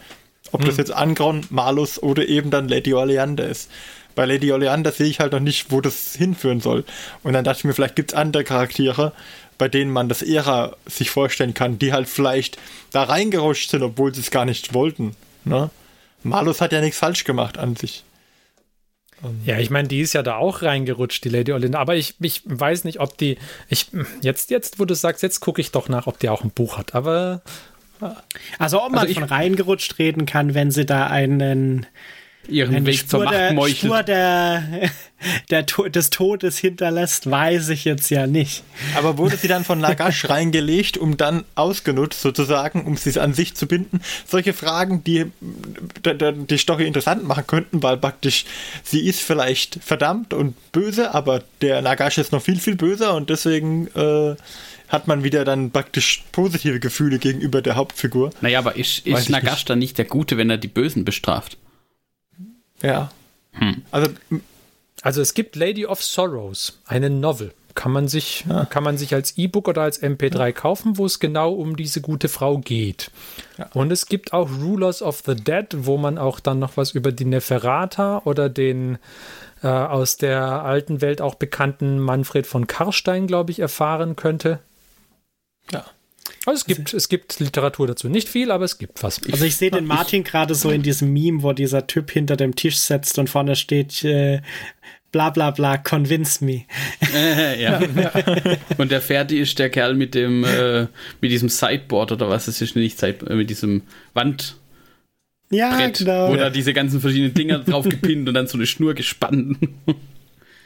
[0.53, 3.69] Ob das jetzt Angron, Malus oder eben dann Lady Oleander ist.
[4.17, 6.83] Bei Lady Oleander sehe ich halt noch nicht, wo das hinführen soll.
[7.23, 9.13] Und dann dachte ich mir, vielleicht gibt es andere Charaktere,
[9.57, 12.57] bei denen man das eher sich vorstellen kann, die halt vielleicht
[12.91, 15.15] da reingerutscht sind, obwohl sie es gar nicht wollten.
[15.45, 15.69] Ne?
[16.23, 18.03] Malus hat ja nichts falsch gemacht an sich.
[19.45, 21.79] Ja, ich meine, die ist ja da auch reingerutscht, die Lady Olinda.
[21.79, 23.37] Aber ich, ich weiß nicht, ob die.
[23.69, 23.87] Ich,
[24.21, 26.77] jetzt, jetzt, wo du sagst, jetzt gucke ich doch nach, ob die auch ein Buch
[26.77, 26.93] hat.
[26.93, 27.41] Aber.
[28.59, 31.87] Also, ob man Also ich- von reingerutscht reden kann, wenn sie da einen
[32.49, 33.77] Ihren eine Weg zur Spur, Macht der, meuchelt.
[33.77, 34.63] Spur der,
[35.49, 38.63] der, To- des Todes hinterlässt, weiß ich jetzt ja nicht.
[38.95, 43.55] Aber wurde sie dann von Nagash reingelegt, um dann ausgenutzt sozusagen, um sie an sich
[43.55, 44.01] zu binden?
[44.27, 45.25] Solche Fragen, die
[46.05, 48.45] die Story interessant machen könnten, weil praktisch
[48.83, 53.29] sie ist vielleicht verdammt und böse, aber der Nagash ist noch viel, viel böser und
[53.29, 54.35] deswegen äh,
[54.87, 58.29] hat man wieder dann praktisch positive Gefühle gegenüber der Hauptfigur.
[58.41, 59.69] Naja, aber ist, ist Nagash nicht.
[59.69, 61.57] dann nicht der Gute, wenn er die Bösen bestraft?
[62.81, 63.11] Ja.
[63.91, 64.09] Also
[65.01, 67.53] Also es gibt Lady of Sorrows, eine Novel.
[67.75, 71.53] Kann man sich, kann man sich als E-Book oder als MP3 kaufen, wo es genau
[71.53, 73.11] um diese gute Frau geht.
[73.73, 77.11] Und es gibt auch Rulers of the Dead, wo man auch dann noch was über
[77.11, 78.97] die Neferata oder den
[79.61, 84.59] äh, aus der alten Welt auch bekannten Manfred von Karstein, glaube ich, erfahren könnte.
[85.71, 85.85] Ja.
[86.47, 88.07] Also es gibt, es gibt Literatur dazu.
[88.07, 89.19] Nicht viel, aber es gibt was.
[89.29, 92.55] Also ich sehe den Martin gerade so in diesem Meme, wo dieser Typ hinter dem
[92.55, 94.39] Tisch setzt und vorne steht äh,
[95.11, 96.63] bla bla bla, convince me.
[97.13, 97.81] Äh, ja.
[98.77, 100.83] Und der Ferdi ist der Kerl mit dem, äh,
[101.19, 103.81] mit diesem Sideboard oder was es ist, nicht Sideboard, äh, mit diesem
[104.13, 104.55] Wandbrett,
[105.49, 106.29] Ja, genau.
[106.29, 109.57] wo da diese ganzen verschiedenen Dinger drauf gepinnt und dann so eine Schnur gespannt.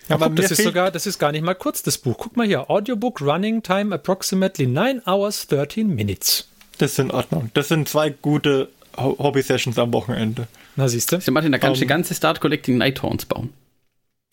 [0.10, 2.18] Aber Guck, das ist sogar, das ist gar nicht mal kurz, das Buch.
[2.18, 2.70] Guck mal hier.
[2.70, 6.48] Audiobook Running Time approximately 9 hours 13 minutes.
[6.78, 7.50] das ist in Ordnung.
[7.54, 10.48] Das sind zwei gute Ho- Hobby-Sessions am Wochenende.
[10.76, 11.18] Na, siehst du?
[11.18, 13.54] Also Martin, da kannst du Um, die ganze Start Collecting Nighthorns bauen.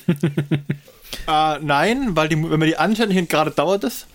[0.06, 0.14] Äh,
[1.60, 4.06] nein, weil die, wenn man die anständig und gerade dauert es.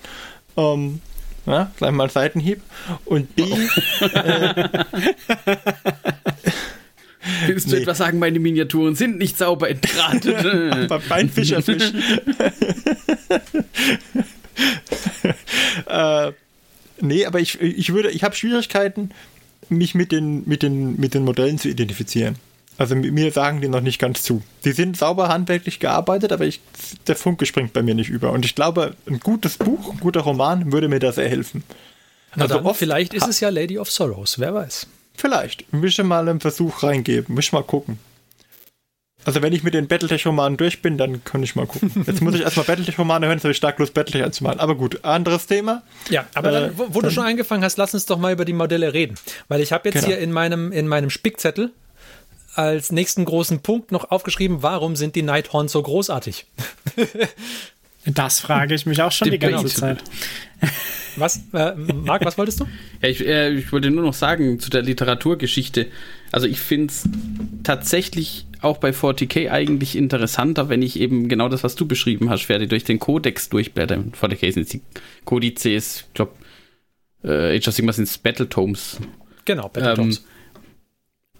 [0.58, 1.02] Ähm,
[1.46, 2.62] ja, gleich mal ein Seitenhieb.
[3.06, 3.44] Und B,
[7.48, 7.82] Willst du Nee.
[7.82, 10.44] etwas sagen, meine Miniaturen sind nicht sauber entdrahtet?
[10.90, 11.94] beim Beinfischerfisch.
[15.88, 16.32] äh,
[17.02, 19.10] nee, aber ich, ich würde, ich habe Schwierigkeiten,
[19.70, 22.36] mich mit den, mit, den, mit den Modellen zu identifizieren.
[22.78, 24.42] Also mir sagen die noch nicht ganz zu.
[24.66, 26.60] Die sind sauber handwerklich gearbeitet, aber ich,
[27.08, 28.32] der Funke springt bei mir nicht über.
[28.32, 31.64] Und ich glaube, ein gutes Buch, ein guter Roman würde mir da sehr helfen.
[32.32, 34.88] Also dann, oft vielleicht ist es ja Lady of Sorrows, wer weiß.
[35.16, 35.72] Vielleicht.
[35.74, 37.34] Müsste mal einen Versuch reingeben.
[37.36, 38.00] Müsste mal gucken.
[39.26, 42.04] Also wenn ich mit den Battletech-Romanen durch bin, dann kann ich mal gucken.
[42.06, 44.60] Jetzt muss ich erstmal Battletech-Romane hören, jetzt habe ich stark Lust, Battletech anzumalen.
[44.60, 45.82] Aber gut, anderes Thema.
[46.10, 48.44] Ja, aber Äh, dann, wo, wo du schon angefangen hast, lass uns doch mal über
[48.44, 49.16] die Modelle reden.
[49.48, 50.08] Weil ich habe jetzt Genau.
[50.08, 51.72] hier in meinem, in meinem Spickzettel
[52.56, 56.46] als nächsten großen Punkt noch aufgeschrieben, warum sind die Nighthorns so großartig?
[58.06, 60.04] Das frage ich mich auch schon die ganze Debatable.
[60.04, 60.72] Zeit.
[61.16, 62.68] Was, äh, Marc, was wolltest du?
[63.02, 65.88] Ja, ich, äh, ich wollte nur noch sagen zu der Literaturgeschichte.
[66.32, 67.04] Also ich finde es
[67.64, 72.48] tatsächlich auch bei 40k eigentlich interessanter, wenn ich eben genau das, was du beschrieben hast,
[72.48, 74.04] werde durch den Kodex durchblätter.
[74.20, 74.82] 40k sind die
[75.26, 76.32] Kodizes, ich glaube,
[77.24, 78.98] äh, Age of Sigmar sind Battletomes.
[79.46, 80.18] Genau, Battletoads.
[80.20, 80.24] Ähm,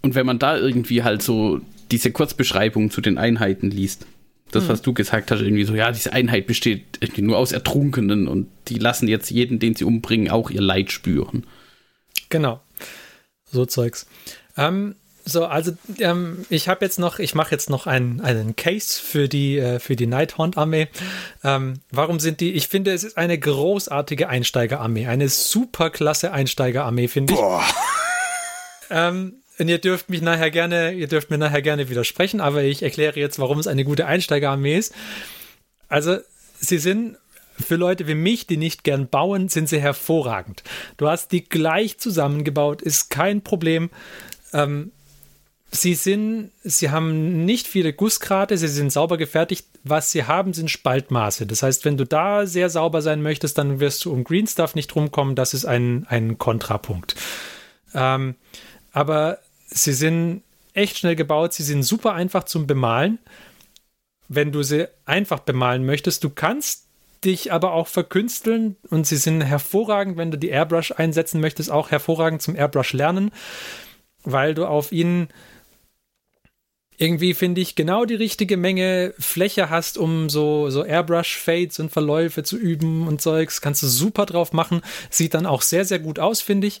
[0.02, 4.06] Und wenn man da irgendwie halt so diese Kurzbeschreibung zu den Einheiten liest,
[4.54, 8.28] das, was du gesagt hast, irgendwie so, ja, diese Einheit besteht irgendwie nur aus Ertrunkenen
[8.28, 11.46] und die lassen jetzt jeden, den sie umbringen, auch ihr Leid spüren.
[12.28, 12.60] Genau.
[13.50, 14.06] So Zeugs.
[14.56, 19.00] Ähm, so, also ähm, ich habe jetzt noch, ich mache jetzt noch einen, einen Case
[19.00, 20.88] für die, äh, für die Nighthorn-Armee.
[21.42, 22.52] Ähm, warum sind die?
[22.52, 27.40] Ich finde, es ist eine großartige Einsteigerarmee, eine superklasse Einsteigerarmee, finde ich.
[28.90, 32.82] Ähm, und ihr dürft mich nachher gerne, ihr dürft mir nachher gerne widersprechen, aber ich
[32.82, 34.94] erkläre jetzt, warum es eine gute Einsteigerarmee ist.
[35.88, 36.18] Also,
[36.58, 37.16] sie sind
[37.58, 40.64] für Leute wie mich, die nicht gern bauen, sind sie hervorragend.
[40.96, 43.90] Du hast die gleich zusammengebaut, ist kein Problem.
[44.52, 44.90] Ähm,
[45.70, 49.66] sie sind, sie haben nicht viele Gussgrate, sie sind sauber gefertigt.
[49.84, 51.46] Was sie haben, sind Spaltmaße.
[51.46, 54.74] Das heißt, wenn du da sehr sauber sein möchtest, dann wirst du um Green Stuff
[54.74, 55.34] nicht rumkommen.
[55.34, 57.14] Das ist ein, ein Kontrapunkt.
[57.94, 58.34] Ähm,
[58.92, 63.18] aber sie sind echt schnell gebaut, sie sind super einfach zum Bemalen.
[64.28, 66.86] Wenn du sie einfach bemalen möchtest, du kannst
[67.24, 71.90] dich aber auch verkünsteln und sie sind hervorragend, wenn du die Airbrush einsetzen möchtest, auch
[71.90, 73.30] hervorragend zum Airbrush lernen,
[74.24, 75.28] weil du auf ihnen
[76.96, 82.44] irgendwie finde ich genau die richtige Menge Fläche hast, um so, so Airbrush-Fades und Verläufe
[82.44, 83.60] zu üben und Zeugs.
[83.60, 84.80] Kannst du super drauf machen.
[85.10, 86.80] Sieht dann auch sehr, sehr gut aus, finde ich.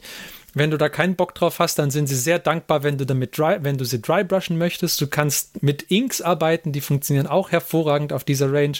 [0.54, 3.36] Wenn du da keinen Bock drauf hast, dann sind sie sehr dankbar, wenn du damit
[3.36, 5.00] dry, wenn du sie dry brushen möchtest.
[5.00, 8.78] Du kannst mit Inks arbeiten, die funktionieren auch hervorragend auf dieser Range.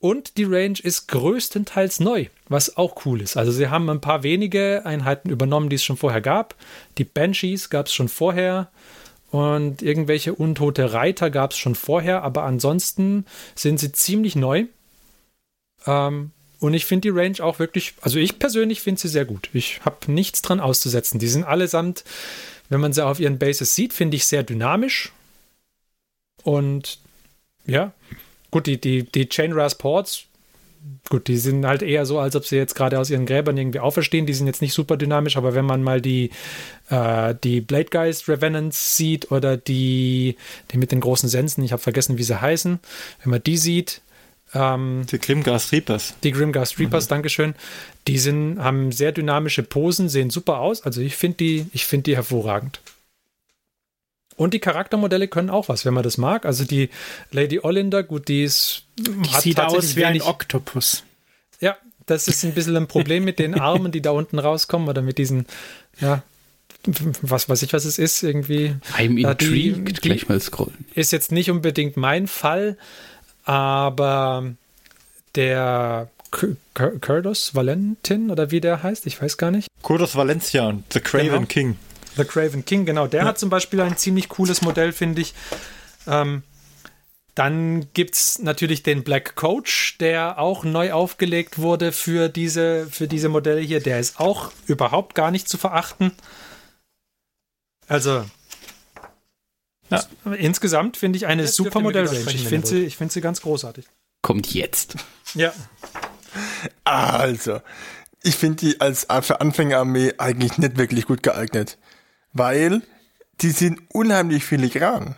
[0.00, 3.36] Und die Range ist größtenteils neu, was auch cool ist.
[3.36, 6.54] Also sie haben ein paar wenige Einheiten übernommen, die es schon vorher gab.
[6.98, 8.70] Die Banshees gab es schon vorher.
[9.30, 14.66] Und irgendwelche untote Reiter gab es schon vorher, aber ansonsten sind sie ziemlich neu.
[15.86, 19.48] Ähm, und ich finde die Range auch wirklich, also ich persönlich finde sie sehr gut.
[19.52, 21.18] Ich habe nichts dran auszusetzen.
[21.18, 22.04] Die sind allesamt,
[22.68, 25.12] wenn man sie auf ihren Bases sieht, finde ich sehr dynamisch.
[26.42, 26.98] Und
[27.66, 27.92] ja,
[28.50, 30.28] gut, die, die, die Chainras Ports
[31.08, 33.80] gut, die sind halt eher so, als ob sie jetzt gerade aus ihren Gräbern irgendwie
[33.80, 34.26] auferstehen.
[34.26, 36.30] Die sind jetzt nicht super dynamisch, aber wenn man mal die,
[36.90, 40.36] äh, die Bladegeist Revenants sieht oder die,
[40.70, 42.78] die mit den großen Sensen, ich habe vergessen, wie sie heißen,
[43.22, 44.02] wenn man die sieht,
[44.54, 46.14] ähm, die Grimgast Reapers.
[46.22, 47.08] Die Grimgast Reapers, mhm.
[47.08, 47.54] Dankeschön.
[48.06, 50.82] Die sind, haben sehr dynamische Posen, sehen super aus.
[50.82, 52.80] Also ich finde die, ich finde die hervorragend.
[54.36, 56.46] Und die Charaktermodelle können auch was, wenn man das mag.
[56.46, 56.90] Also die
[57.32, 58.84] Lady Olinder, gut, die ist.
[58.96, 61.02] Die sieht aus wie ein Oktopus.
[61.60, 65.02] Ja, das ist ein bisschen ein Problem mit den Armen, die da unten rauskommen oder
[65.02, 65.46] mit diesen,
[66.00, 66.22] ja,
[67.20, 68.76] was weiß ich, was es ist, irgendwie.
[68.96, 70.86] I'm intrigued, die, gleich mal scrollen.
[70.94, 72.78] Ist jetzt nicht unbedingt mein Fall,
[73.48, 74.44] aber
[75.34, 76.10] der
[77.00, 79.68] Kurdos Valentin oder wie der heißt, ich weiß gar nicht.
[79.80, 81.46] Kurdos Valencian, The Craven genau.
[81.46, 81.76] King.
[82.16, 83.06] The Craven King, genau.
[83.06, 83.26] Der ja.
[83.26, 85.32] hat zum Beispiel ein ziemlich cooles Modell, finde ich.
[86.06, 86.42] Ähm,
[87.34, 93.08] dann gibt es natürlich den Black Coach, der auch neu aufgelegt wurde für diese, für
[93.08, 93.80] diese Modelle hier.
[93.80, 96.12] Der ist auch überhaupt gar nicht zu verachten.
[97.86, 98.26] Also,
[99.90, 100.32] ja.
[100.32, 102.30] insgesamt finde ich eine Jetzt super Modellrange.
[102.30, 103.86] Ich finde sie, find sie ganz großartig.
[104.22, 104.96] Kommt jetzt.
[105.34, 105.52] Ja.
[106.84, 107.60] Also,
[108.22, 111.78] ich finde die als für Anfängerarmee eigentlich nicht wirklich gut geeignet
[112.32, 112.82] weil
[113.40, 115.16] die sind unheimlich filigran.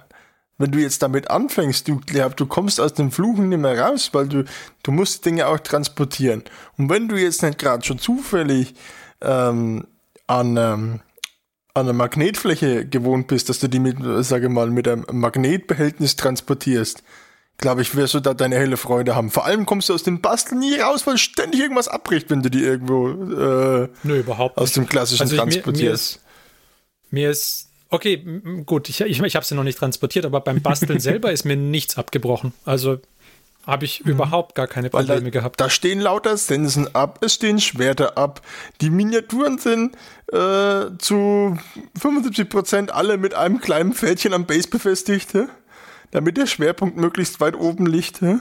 [0.58, 2.00] Wenn du jetzt damit anfängst, du,
[2.36, 4.44] du kommst aus dem Fluchen nicht mehr raus, weil du,
[4.82, 6.44] du musst Dinge auch transportieren.
[6.76, 8.74] Und wenn du jetzt nicht gerade schon zufällig
[9.22, 9.86] ähm,
[10.26, 11.00] an, ähm,
[11.74, 17.02] an einer Magnetfläche gewohnt bist, dass du die mit, sage mal, mit einem Magnetbehältnis transportierst,
[17.58, 19.30] glaube ich, wirst du da deine helle Freude haben.
[19.30, 22.50] Vor allem kommst du aus dem Basteln nie raus, weil ständig irgendwas abbricht, wenn du
[22.50, 26.16] die irgendwo äh, Nö, überhaupt aus dem klassischen also transportierst.
[26.16, 26.30] Mir, mir
[27.10, 28.24] mir ist, okay,
[28.64, 31.56] gut, ich, ich, ich habe sie noch nicht transportiert, aber beim Basteln selber ist mir
[31.56, 32.52] nichts abgebrochen.
[32.64, 32.98] Also
[33.66, 34.12] habe ich mhm.
[34.12, 35.60] überhaupt gar keine Probleme da, gehabt.
[35.60, 38.40] Da stehen lauter Sensen ab, es stehen Schwerter ab.
[38.80, 39.96] Die Miniaturen sind
[40.32, 41.58] äh, zu
[41.98, 45.46] 75% alle mit einem kleinen Fältchen am Base befestigt, hä?
[46.10, 48.20] damit der Schwerpunkt möglichst weit oben liegt.
[48.20, 48.38] Hä?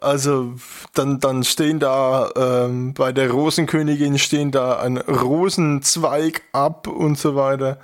[0.00, 0.54] Also
[0.92, 7.36] dann, dann stehen da ähm, bei der Rosenkönigin stehen da ein Rosenzweig ab und so
[7.36, 7.78] weiter.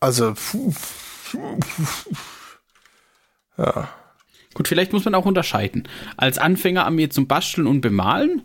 [0.00, 0.34] Also
[3.56, 3.88] ja.
[4.58, 5.84] Gut, vielleicht muss man auch unterscheiden.
[6.16, 8.42] Als Anfänger an mir zum Basteln und Bemalen,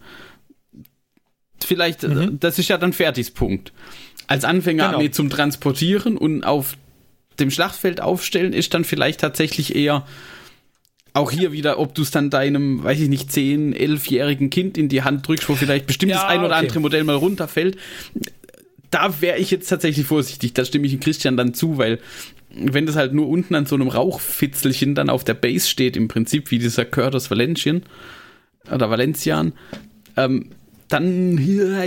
[1.65, 2.39] vielleicht, mhm.
[2.39, 3.73] das ist ja dann Fertigspunkt.
[4.28, 5.08] Als Anfänger genau.
[5.08, 6.78] zum Transportieren und auf
[7.39, 10.06] dem Schlachtfeld aufstellen, ist dann vielleicht tatsächlich eher
[11.13, 14.89] auch hier wieder, ob du es dann deinem, weiß ich nicht, 10, 11-jährigen Kind in
[14.89, 16.65] die Hand drückst, wo vielleicht bestimmt ja, das ein oder okay.
[16.65, 17.76] andere Modell mal runterfällt.
[18.91, 20.54] Da wäre ich jetzt tatsächlich vorsichtig.
[20.54, 21.97] Da stimme ich Christian dann zu, weil
[22.53, 26.07] wenn das halt nur unten an so einem Rauchfitzelchen dann auf der Base steht, im
[26.07, 27.83] Prinzip wie dieser Curtis Valencian
[28.71, 29.53] oder Valencian,
[30.15, 30.51] ähm,
[30.87, 31.83] dann hier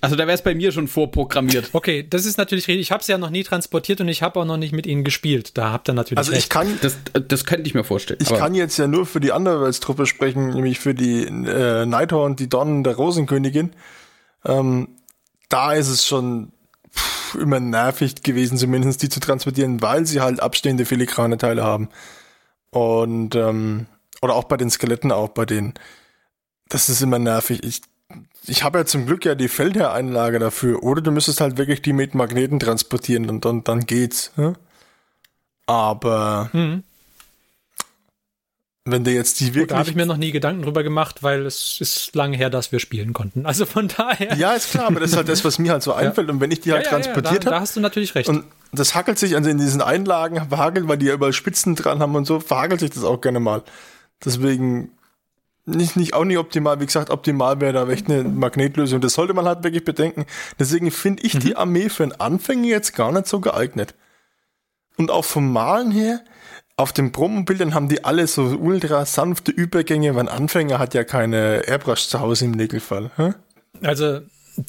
[0.00, 1.70] also da wäre es bei mir schon vorprogrammiert.
[1.72, 2.82] Okay, das ist natürlich richtig.
[2.82, 5.02] Ich habe es ja noch nie transportiert und ich habe auch noch nicht mit ihnen
[5.02, 5.58] gespielt.
[5.58, 6.44] Da habt ihr natürlich Also recht.
[6.44, 6.78] ich kann...
[6.82, 6.96] Das,
[7.26, 8.20] das könnte ich mir vorstellen.
[8.22, 12.48] Ich kann jetzt ja nur für die Underworlds-Truppe sprechen, nämlich für die äh, Nighthorn, die
[12.48, 13.72] Donnen der Rosenkönigin.
[14.44, 14.88] Ähm,
[15.48, 16.52] da ist es schon
[17.40, 21.88] immer nervig gewesen, zumindest die zu transportieren, weil sie halt abstehende filigrane Teile haben.
[22.70, 23.86] Und ähm,
[24.20, 25.74] oder auch bei den Skeletten auch bei denen.
[26.68, 27.62] Das ist immer nervig.
[27.62, 27.82] Ich
[28.46, 30.82] ich habe ja zum Glück ja die Feldherreinlage dafür.
[30.82, 34.32] Oder du müsstest halt wirklich die mit Magneten transportieren und dann, dann geht's.
[34.36, 34.54] Ja?
[35.66, 36.82] Aber mhm.
[38.90, 39.68] Wenn du jetzt die wirklich.
[39.68, 42.72] Da habe ich mir noch nie Gedanken drüber gemacht, weil es ist lange her, dass
[42.72, 43.46] wir spielen konnten.
[43.46, 44.36] Also von daher.
[44.36, 46.28] Ja, ist klar, aber das ist halt das, was mir halt so einfällt.
[46.28, 46.34] Ja.
[46.34, 47.44] Und wenn ich die halt ja, ja, transportiert habe.
[47.44, 48.28] Da, da hast du natürlich recht.
[48.28, 52.00] Und das hackelt sich, also in diesen Einlagen verhagelt, weil die ja überall Spitzen dran
[52.00, 53.62] haben und so, verhagelt sich das auch gerne mal.
[54.24, 54.90] Deswegen
[55.68, 56.80] nicht, nicht auch nicht optimal.
[56.80, 59.00] Wie gesagt, optimal wäre da echt eine Magnetlösung.
[59.00, 60.24] Das sollte man halt wirklich bedenken.
[60.58, 61.40] Deswegen finde ich mhm.
[61.40, 63.94] die Armee für einen Anfänger jetzt gar nicht so geeignet.
[64.96, 66.20] Und auch vom Malen her,
[66.78, 71.02] auf den Promobildern haben die alle so ultra sanfte Übergänge, weil ein Anfänger hat ja
[71.04, 73.10] keine Airbrush zu Hause im Regelfall.
[73.16, 73.34] Hä?
[73.82, 74.20] Also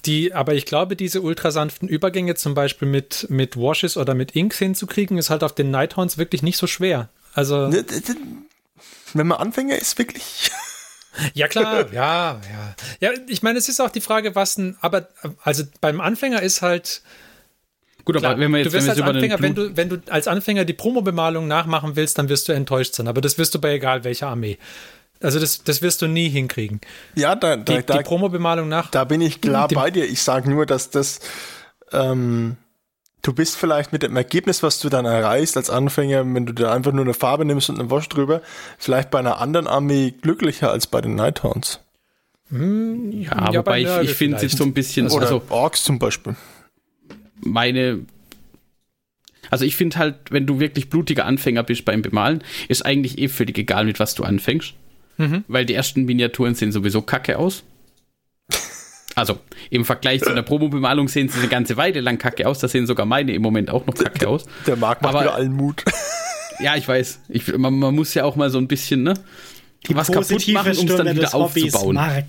[0.05, 4.57] die, aber ich glaube, diese ultrasanften Übergänge zum Beispiel mit, mit Washes oder mit Inks
[4.57, 7.09] hinzukriegen, ist halt auf den Nighthorns wirklich nicht so schwer.
[7.33, 7.67] Also.
[7.67, 7.85] Ne,
[9.13, 10.51] wenn man Anfänger ist, wirklich.
[11.33, 12.75] Ja, klar, ja, ja.
[13.01, 15.09] Ja, ich meine, es ist auch die Frage, was ein, aber,
[15.43, 17.01] also beim Anfänger ist halt.
[18.13, 19.41] Gut, aber klar, wenn wir jetzt, du wirst wenn wir als jetzt über den Anfänger,
[19.43, 23.07] wenn du, wenn du als Anfänger die Promobemalung nachmachen willst, dann wirst du enttäuscht sein.
[23.07, 24.57] Aber das wirst du bei egal welcher Armee.
[25.21, 26.79] Also das, das wirst du nie hinkriegen.
[27.15, 28.89] Ja, da, da, Die, da, die Promobemalung nach.
[28.91, 30.05] da bin ich klar Die- bei dir.
[30.05, 31.19] Ich sage nur, dass das,
[31.91, 32.55] ähm,
[33.21, 36.71] du bist vielleicht mit dem Ergebnis, was du dann erreichst als Anfänger, wenn du da
[36.73, 38.41] einfach nur eine Farbe nimmst und einen Wasch drüber,
[38.77, 41.81] vielleicht bei einer anderen Armee glücklicher als bei den Nighthorns.
[42.51, 44.57] Ja, Ja, wobei bei ich, ich finde es vielleicht.
[44.57, 46.35] so ein bisschen, Oder also Orks zum Beispiel.
[47.41, 47.99] Meine.
[49.49, 53.27] Also ich finde halt, wenn du wirklich blutiger Anfänger bist beim Bemalen, ist eigentlich eh
[53.29, 54.73] völlig egal, mit was du anfängst.
[55.17, 55.43] Mhm.
[55.47, 57.63] Weil die ersten Miniaturen sehen sowieso kacke aus.
[59.15, 62.59] Also im Vergleich zu einer Promobemalung sehen sie eine ganze Weile lang kacke aus.
[62.59, 64.45] Da sehen sogar meine im Moment auch noch kacke aus.
[64.65, 65.83] Der Markt macht wieder allen Mut.
[66.61, 67.21] Ja, ich weiß.
[67.29, 69.13] Ich, man, man muss ja auch mal so ein bisschen, ne?
[69.87, 71.95] was kaputt machen, um es dann wieder aufzubauen.
[71.95, 72.25] Mark.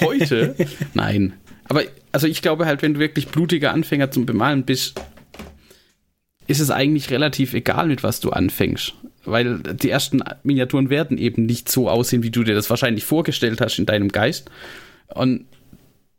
[0.00, 0.54] Heute?
[0.94, 1.34] Nein.
[1.68, 5.00] Aber also ich glaube halt, wenn du wirklich blutiger Anfänger zum Bemalen bist,
[6.46, 8.94] ist es eigentlich relativ egal, mit was du anfängst.
[9.24, 13.60] Weil die ersten Miniaturen werden eben nicht so aussehen, wie du dir das wahrscheinlich vorgestellt
[13.60, 14.50] hast in deinem Geist.
[15.14, 15.44] Und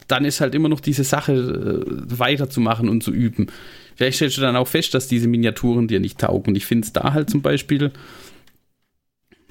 [0.07, 3.47] dann ist halt immer noch diese Sache, äh, weiterzumachen und zu üben.
[3.95, 6.55] Vielleicht stellst du dann auch fest, dass diese Miniaturen dir nicht taugen.
[6.55, 7.91] Ich finde es da halt zum Beispiel,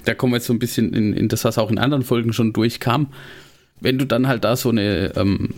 [0.04, 2.32] da kommen wir jetzt so ein bisschen in, in das, was auch in anderen Folgen
[2.32, 3.12] schon durchkam,
[3.80, 5.50] wenn du dann halt da so eine, ähm,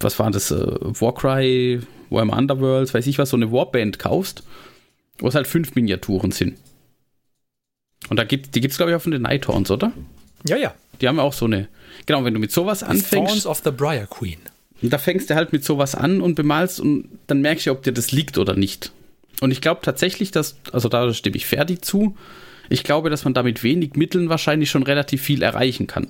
[0.00, 1.80] was war das, äh, Warcry,
[2.10, 4.42] Warhammer Underworlds, weiß ich was, so eine Warband kaufst,
[5.18, 6.58] wo es halt fünf Miniaturen sind.
[8.08, 9.92] Und da gibt, die gibt es, glaube ich, auch von den Nighthorns, oder?
[10.46, 10.74] Ja, ja.
[11.00, 11.68] Die haben auch so eine.
[12.06, 14.38] Genau, wenn du mit sowas Thorns anfängst, of the Briar Queen.
[14.82, 17.92] da fängst du halt mit sowas an und bemalst und dann merkst du, ob dir
[17.92, 18.92] das liegt oder nicht.
[19.40, 22.16] Und ich glaube tatsächlich, dass, also da stimme ich Ferdi zu,
[22.68, 26.08] ich glaube, dass man da mit wenig Mitteln wahrscheinlich schon relativ viel erreichen kann.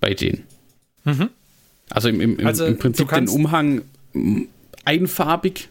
[0.00, 0.44] Bei denen.
[1.04, 1.30] Mhm.
[1.90, 3.82] Also im, im, im, Also, im Prinzip den Umhang
[4.84, 5.68] einfarbig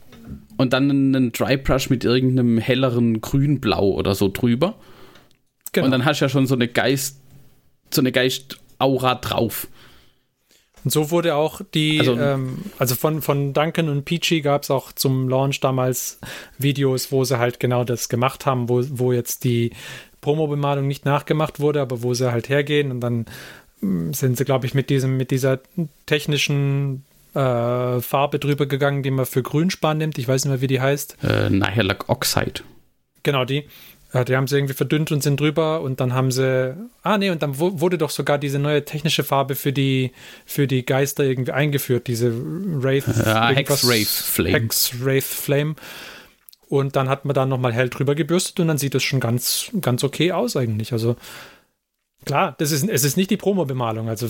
[0.58, 4.76] und dann einen Drybrush mit irgendeinem helleren Grünblau oder so drüber.
[5.72, 5.86] Genau.
[5.86, 7.20] Und dann hast du ja schon so eine Geist,
[7.92, 9.68] so eine Geistaura drauf.
[10.84, 14.72] Und so wurde auch die, Also- ähm, also von, von Duncan und Peachy gab es
[14.72, 16.20] auch zum Launch damals
[16.58, 19.72] Videos, wo sie halt genau das gemacht haben, wo, wo jetzt die
[20.22, 23.26] Promo-Bemalung nicht nachgemacht wurde, aber wo sie halt hergehen und dann
[23.82, 25.60] sind sie, glaube ich, mit diesem, mit dieser
[26.06, 30.18] technischen äh, Farbe drüber gegangen, die man für Grünspan nimmt.
[30.18, 31.18] Ich weiß nicht mehr, wie die heißt.
[31.24, 32.62] Äh, Nihilak Oxide.
[33.24, 33.66] Genau, die.
[34.14, 36.76] Äh, Die haben sie irgendwie verdünnt und sind drüber und dann haben sie.
[37.04, 40.12] Ah, nee, und dann wu- wurde doch sogar diese neue technische Farbe für die,
[40.46, 43.06] für die Geister irgendwie eingeführt, diese Wraith.
[43.08, 44.54] Ja, irgendwas- Hex-Wraith Flame.
[44.60, 45.76] Hex-Wraith Flame.
[46.70, 49.70] Und dann hat man da nochmal hell drüber gebürstet und dann sieht es schon ganz,
[49.80, 50.92] ganz okay aus eigentlich.
[50.92, 51.16] Also
[52.28, 54.10] klar, das ist, es ist nicht die Promo-Bemalung.
[54.10, 54.30] Also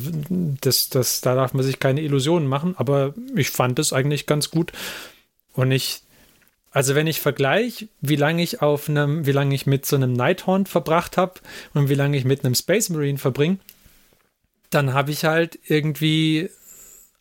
[0.61, 4.49] das, das, da darf man sich keine Illusionen machen, aber ich fand es eigentlich ganz
[4.49, 4.71] gut.
[5.53, 6.01] Und ich,
[6.71, 10.13] also wenn ich vergleiche, wie lange ich auf einem, wie lange ich mit so einem
[10.13, 11.33] Nighthorn verbracht habe
[11.73, 13.57] und wie lange ich mit einem Space Marine verbringe,
[14.69, 16.49] dann habe ich halt irgendwie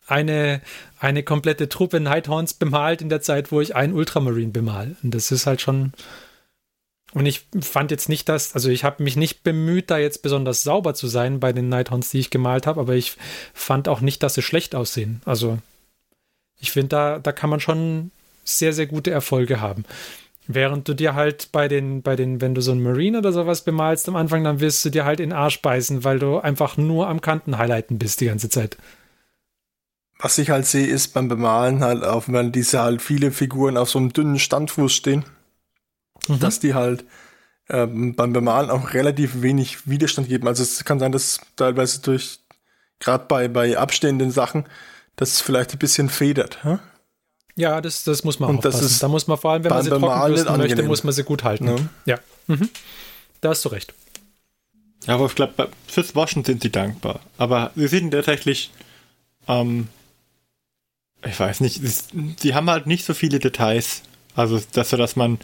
[0.07, 0.61] eine,
[0.99, 4.95] eine komplette Truppe Nighthorns bemalt in der Zeit, wo ich einen Ultramarine bemal.
[5.03, 5.93] Und das ist halt schon.
[7.13, 10.63] Und ich fand jetzt nicht, dass, also ich habe mich nicht bemüht, da jetzt besonders
[10.63, 13.15] sauber zu sein bei den Nighthorns, die ich gemalt habe, aber ich
[13.53, 15.21] fand auch nicht, dass sie schlecht aussehen.
[15.25, 15.57] Also
[16.59, 18.11] ich finde, da, da kann man schon
[18.43, 19.85] sehr, sehr gute Erfolge haben.
[20.47, 23.63] Während du dir halt bei den, bei den, wenn du so einen Marine oder sowas
[23.63, 26.77] bemalst am Anfang, dann wirst du dir halt in den Arsch beißen, weil du einfach
[26.77, 28.77] nur am Kanten highlighten bist die ganze Zeit.
[30.19, 33.89] Was ich halt sehe, ist beim Bemalen halt auch, wenn diese halt viele Figuren auf
[33.89, 35.25] so einem dünnen Standfuß stehen,
[36.27, 36.39] Mhm.
[36.39, 37.05] dass die halt
[37.69, 40.47] ähm, beim Bemalen auch relativ wenig Widerstand geben.
[40.47, 42.39] Also es kann sein, dass teilweise durch,
[42.99, 44.65] gerade bei, bei abstehenden Sachen,
[45.17, 46.63] dass es vielleicht ein bisschen federt.
[46.63, 46.77] Hä?
[47.55, 48.91] Ja, das, das muss man Und das aufpassen.
[48.93, 50.87] ist Da muss man vor allem, wenn man sie Bemalen trocken möchte, angenehm.
[50.87, 51.65] muss man sie gut halten.
[51.65, 51.89] Ne?
[52.05, 52.19] Ja.
[52.45, 52.69] Mhm.
[53.41, 53.93] Da hast du recht.
[55.05, 57.19] Ja, aber ich glaube, fürs Waschen sind sie dankbar.
[57.37, 58.71] Aber sie sind tatsächlich,
[59.47, 59.87] ähm,
[61.25, 61.81] ich weiß nicht,
[62.39, 64.03] sie haben halt nicht so viele Details.
[64.35, 65.39] Also, dass, so, dass man,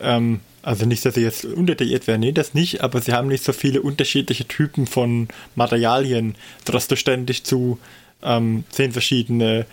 [0.00, 3.44] ähm, also nicht, dass sie jetzt unterdetailliert werden, nee, das nicht, aber sie haben nicht
[3.44, 6.34] so viele unterschiedliche Typen von Materialien,
[6.66, 7.78] sodass du ständig zu
[8.22, 9.66] ähm, zehn verschiedene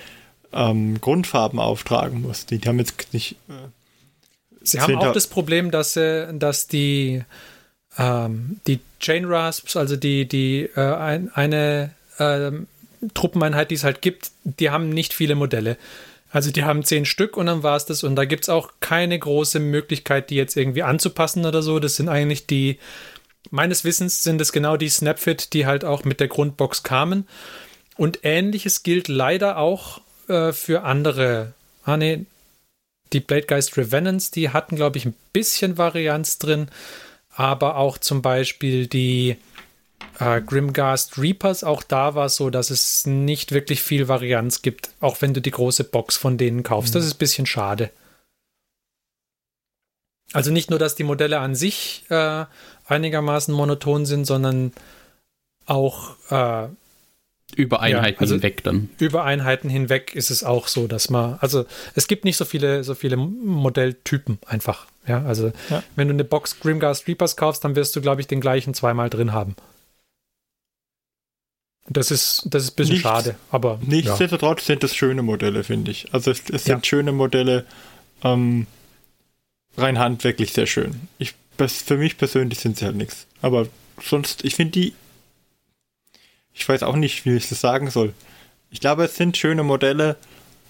[0.53, 2.51] ähm, Grundfarben auftragen musst.
[2.51, 3.53] Die haben jetzt nicht, äh,
[4.61, 7.23] Sie haben auch das Problem, dass, sie, dass die,
[7.97, 12.67] ähm, die Chain Rasps, also die, die äh, ein, eine ähm,
[13.13, 15.77] Truppeneinheit, die es halt gibt, die haben nicht viele Modelle.
[16.35, 18.03] Also die haben zehn Stück und dann war es das.
[18.03, 21.79] Und da gibt es auch keine große Möglichkeit, die jetzt irgendwie anzupassen oder so.
[21.79, 22.77] Das sind eigentlich die,
[23.51, 27.25] meines Wissens sind es genau die Snapfit, die halt auch mit der Grundbox kamen.
[27.95, 31.53] Und ähnliches gilt leider auch äh, für andere.
[31.85, 32.25] Ah, nee,
[33.13, 36.67] die Bladegeist Revenants, die hatten, glaube ich, ein bisschen Varianz drin,
[37.33, 39.37] aber auch zum Beispiel die
[40.19, 44.89] äh, Grimghast Reapers, auch da war es so, dass es nicht wirklich viel Varianz gibt,
[44.99, 46.93] auch wenn du die große Box von denen kaufst.
[46.93, 46.99] Mhm.
[46.99, 47.89] Das ist ein bisschen schade.
[50.33, 52.45] Also nicht nur, dass die Modelle an sich äh,
[52.87, 54.73] einigermaßen monoton sind, sondern
[55.65, 56.67] auch äh,
[57.55, 58.89] über Einheiten ja, also hinweg dann.
[58.99, 62.83] Über Einheiten hinweg ist es auch so, dass man, also es gibt nicht so viele,
[62.83, 64.87] so viele Modelltypen einfach.
[65.07, 65.83] Ja, also ja.
[65.95, 69.09] wenn du eine Box Grimghast Reapers kaufst, dann wirst du, glaube ich, den gleichen zweimal
[69.09, 69.55] drin haben.
[71.87, 73.79] Das ist, das ist ein bisschen Nichts, schade, aber.
[73.81, 74.65] Nichtsdestotrotz ja.
[74.65, 76.13] sind das schöne Modelle, finde ich.
[76.13, 77.65] Also es, es sind schöne Modelle,
[78.23, 78.65] ähm,
[79.77, 81.07] rein handwerklich sehr schön.
[81.19, 83.27] Ich, für mich persönlich sind sie halt nichts.
[83.41, 83.67] Aber
[84.01, 84.93] sonst, ich finde die
[86.55, 88.13] ich weiß auch nicht, wie ich das sagen soll.
[88.71, 90.15] Ich glaube, es sind schöne Modelle,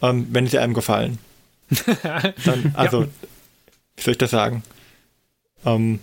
[0.02, 1.20] ähm, wenn sie einem gefallen.
[2.44, 3.08] Dann, also, ja.
[3.96, 4.64] wie soll ich das sagen?
[5.64, 6.00] Ähm,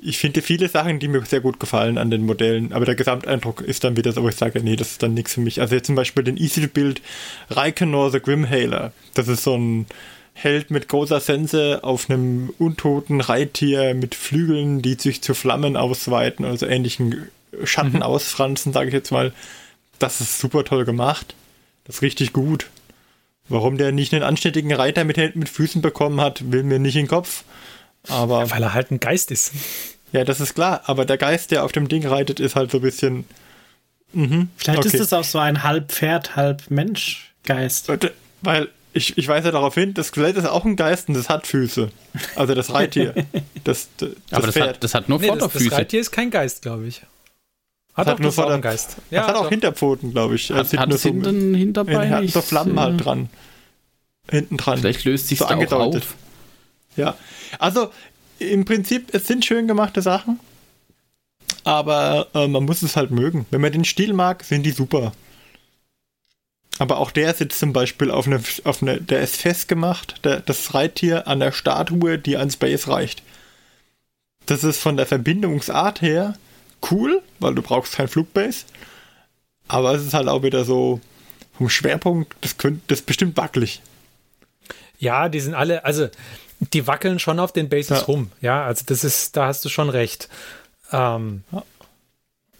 [0.00, 3.60] ich finde viele Sachen, die mir sehr gut gefallen an den Modellen, aber der Gesamteindruck
[3.60, 5.60] ist dann wieder so, wo ich sage, nee, das ist dann nichts für mich.
[5.60, 7.02] Also jetzt zum Beispiel den Easy-Build
[7.50, 8.92] Reikenor the Grimhaler.
[9.14, 9.86] Das ist so ein
[10.34, 16.44] Held mit großer Sense auf einem untoten Reittier mit Flügeln, die sich zu Flammen ausweiten,
[16.44, 17.28] also ähnlichen
[17.64, 18.02] Schatten mhm.
[18.02, 19.32] ausfranzen, sage ich jetzt mal.
[19.98, 21.34] Das ist super toll gemacht.
[21.84, 22.70] Das ist richtig gut.
[23.48, 26.94] Warum der nicht einen anständigen Reiter mit Händen mit Füßen bekommen hat, will mir nicht
[26.94, 27.42] in den Kopf.
[28.08, 29.52] Aber ja, weil er halt ein Geist ist.
[30.12, 30.82] Ja, das ist klar.
[30.86, 33.24] Aber der Geist, der auf dem Ding reitet, ist halt so ein bisschen.
[34.12, 34.88] Mhm, Vielleicht okay.
[34.88, 37.90] ist es auch so ein halb Pferd, halb Mensch Geist.
[38.40, 41.46] Weil ich, ich weise darauf hin, das Skelett ist auch ein Geist und das hat
[41.46, 41.90] Füße.
[42.36, 43.14] Also das Reittier.
[43.64, 44.68] Das, das, Aber das, Pferd.
[44.68, 45.64] Hat, das hat nur nee, Vorderfüße.
[45.64, 47.02] Das, das Reittier ist kein Geist, glaube ich.
[47.92, 48.96] Hat, hat nur Vordergeist.
[49.10, 50.50] Ja, das hat auch Hinterpfoten, glaube ich.
[50.50, 52.10] Hat, hat es hinten Hinterbein?
[52.10, 53.28] Hat so Flammen halt dran.
[54.30, 54.78] Hinten dran.
[54.78, 56.04] Vielleicht löst sich so da angedeutet.
[56.04, 56.14] Auf.
[56.98, 57.16] Ja.
[57.58, 57.90] Also
[58.38, 60.38] im Prinzip, es sind schön gemachte Sachen.
[61.64, 63.46] Aber äh, man muss es halt mögen.
[63.50, 65.12] Wenn man den Stil mag, sind die super.
[66.78, 70.74] Aber auch der sitzt zum Beispiel auf eine, auf eine der ist festgemacht, der, das
[70.74, 73.22] Reittier an der Statue, die an Space reicht.
[74.46, 76.34] Das ist von der Verbindungsart her
[76.90, 78.64] cool, weil du brauchst kein Flugbase.
[79.66, 81.00] Aber es ist halt auch wieder so
[81.56, 83.82] vom Schwerpunkt, das, könnte, das ist bestimmt wackelig.
[84.98, 86.08] Ja, die sind alle, also
[86.60, 88.04] die wackeln schon auf den Bases ja.
[88.04, 88.30] rum.
[88.40, 90.28] Ja, also das ist, da hast du schon recht.
[90.92, 91.62] Ähm, ja.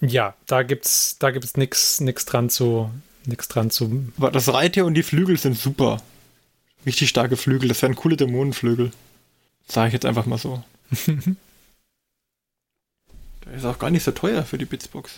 [0.01, 2.91] ja, da gibt's, da gibt's nichts nix dran zu,
[3.27, 4.13] nix dran zu.
[4.17, 6.01] Aber das Reittier und die Flügel sind super.
[6.87, 8.93] Richtig starke Flügel, das wären coole Dämonenflügel.
[9.67, 10.63] Sage ich jetzt einfach mal so.
[13.45, 15.15] Der ist auch gar nicht so teuer für die Bitsbox.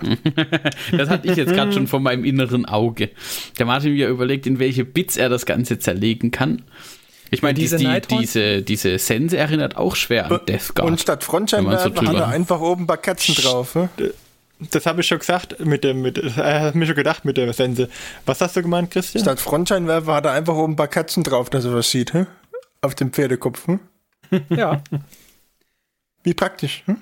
[0.92, 3.10] das hatte ich jetzt gerade schon vor meinem inneren Auge.
[3.58, 6.62] Der Martin mir überlegt, in welche Bits er das Ganze zerlegen kann.
[7.30, 10.88] Ich meine, diese, die, diese, diese Sense erinnert auch schwer an Death Guard.
[10.88, 13.74] Und statt Frontscheinwerfer so hat er einfach oben ein paar Kerzen drauf.
[13.74, 13.88] Ne?
[14.70, 17.52] Das habe ich schon gesagt, mit dem, mit, er hat mir schon gedacht mit der
[17.52, 17.88] Sense.
[18.26, 19.22] Was hast du gemeint, Christian?
[19.22, 22.24] Statt Frontscheinwerfer hat er einfach oben ein paar Kerzen drauf, dass er was sieht, he?
[22.80, 23.66] auf dem Pferdekopf.
[23.66, 23.80] Hm?
[24.50, 24.82] Ja.
[26.22, 26.82] Wie praktisch.
[26.86, 26.98] Hm?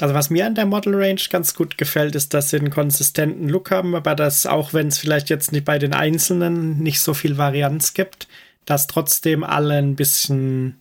[0.00, 3.48] Also was mir an der Model Range ganz gut gefällt, ist, dass sie einen konsistenten
[3.48, 7.14] Look haben, aber dass auch wenn es vielleicht jetzt nicht bei den Einzelnen nicht so
[7.14, 8.26] viel Varianz gibt,
[8.64, 10.80] dass trotzdem alle ein bisschen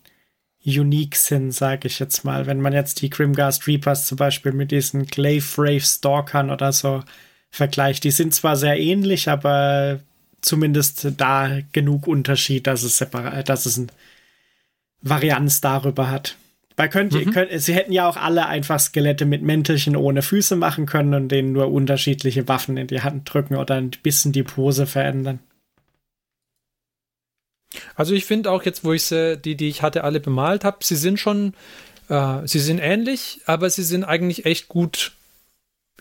[0.65, 2.45] unique sind, sage ich jetzt mal.
[2.45, 7.03] Wenn man jetzt die Grimghast Reapers zum Beispiel mit diesen Glaive Rave Stalkern oder so
[7.49, 9.99] vergleicht, die sind zwar sehr ähnlich, aber
[10.41, 13.87] zumindest da genug Unterschied, dass es separat, dass es eine
[15.01, 16.37] Varianz darüber hat.
[16.75, 17.31] Weil könnt, mhm.
[17.31, 21.29] könnt, sie hätten ja auch alle einfach Skelette mit Mäntelchen ohne Füße machen können und
[21.29, 25.39] denen nur unterschiedliche Waffen in die Hand drücken oder ein bisschen die Pose verändern.
[27.95, 30.77] Also ich finde auch jetzt, wo ich sie, die, die ich hatte, alle bemalt habe,
[30.81, 31.53] sie sind schon,
[32.09, 35.13] äh, sie sind ähnlich, aber sie sind eigentlich echt gut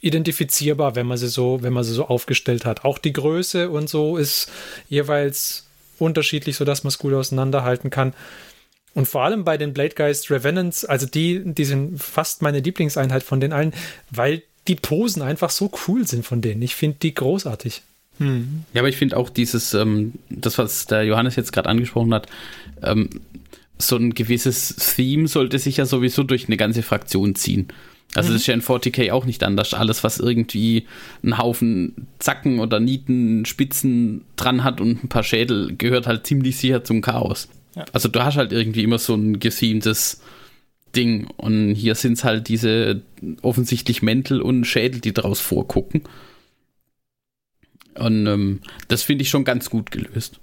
[0.01, 2.85] identifizierbar, wenn man sie so, wenn man sie so aufgestellt hat.
[2.85, 4.51] Auch die Größe und so ist
[4.89, 5.67] jeweils
[5.99, 8.13] unterschiedlich, sodass man es gut auseinanderhalten kann.
[8.95, 13.41] Und vor allem bei den Bladegeist Revenants, also die, die sind fast meine Lieblingseinheit von
[13.41, 13.73] den allen,
[14.11, 16.63] weil die Posen einfach so cool sind von denen.
[16.63, 17.83] Ich finde die großartig.
[18.19, 18.65] Hm.
[18.75, 22.29] Ja, aber ich finde auch dieses, ähm, das, was der Johannes jetzt gerade angesprochen hat,
[22.83, 23.09] ähm,
[23.79, 27.69] so ein gewisses Theme sollte sich ja sowieso durch eine ganze Fraktion ziehen.
[28.15, 28.35] Also mhm.
[28.35, 29.75] das ist ja in 40k auch nicht anders.
[29.75, 30.87] Alles, was irgendwie
[31.23, 36.57] einen Haufen Zacken oder Nieten, Spitzen dran hat und ein paar Schädel, gehört halt ziemlich
[36.59, 37.49] sicher zum Chaos.
[37.75, 37.87] Ja.
[37.93, 40.21] Also du hast halt irgendwie immer so ein gethemtes
[40.95, 41.27] Ding.
[41.37, 43.03] Und hier sind es halt diese
[43.41, 46.03] offensichtlich Mäntel und Schädel, die daraus vorgucken.
[47.95, 50.41] Und ähm, das finde ich schon ganz gut gelöst.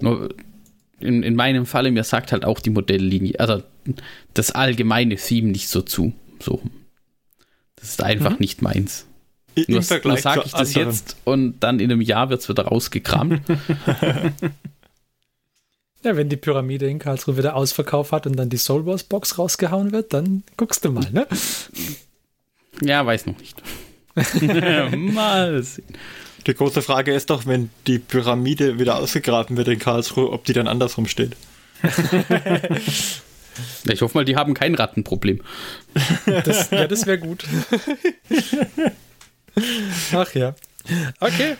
[0.00, 0.34] Nur
[1.00, 3.62] in, in meinem Falle, mir sagt halt auch die Modelllinie, also
[4.32, 6.12] das allgemeine Theme nicht so zu.
[6.40, 6.62] So.
[7.76, 8.38] Das ist einfach mhm.
[8.40, 9.06] nicht meins.
[9.54, 10.88] Im nur, nur sage ich das anderen.
[10.88, 13.40] jetzt und dann in einem Jahr wird es wieder rausgekramt.
[16.02, 19.38] ja, wenn die Pyramide in Karlsruhe wieder Ausverkauf hat und dann die Soul Wars Box
[19.38, 21.28] rausgehauen wird, dann guckst du mal, ne?
[22.80, 23.62] Ja, weiß noch nicht.
[24.96, 25.94] mal sehen.
[26.46, 30.52] Die große Frage ist doch, wenn die Pyramide wieder ausgegraben wird in Karlsruhe, ob die
[30.52, 31.36] dann andersrum steht.
[33.84, 35.40] ich hoffe mal, die haben kein Rattenproblem.
[36.26, 37.44] Das, ja, das wäre gut.
[40.12, 40.54] Ach ja.
[41.20, 41.56] Okay.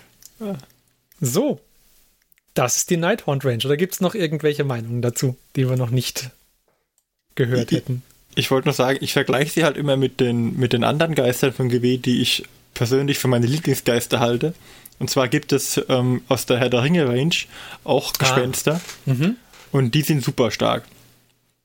[1.20, 1.60] So.
[2.52, 3.64] Das ist die Nighthaunt Range.
[3.64, 6.30] Oder gibt es noch irgendwelche Meinungen dazu, die wir noch nicht
[7.34, 8.02] gehört hätten?
[8.30, 11.14] Ich, ich wollte nur sagen, ich vergleiche sie halt immer mit den, mit den anderen
[11.14, 14.54] Geistern von GW, die ich persönlich für meine Lieblingsgeister halte.
[14.98, 17.34] Und zwar gibt es ähm, aus der Herr der Ringe Range
[17.84, 18.16] auch ah.
[18.18, 18.80] Gespenster.
[19.06, 19.10] Ah.
[19.10, 19.36] Mhm.
[19.72, 20.84] Und die sind super stark.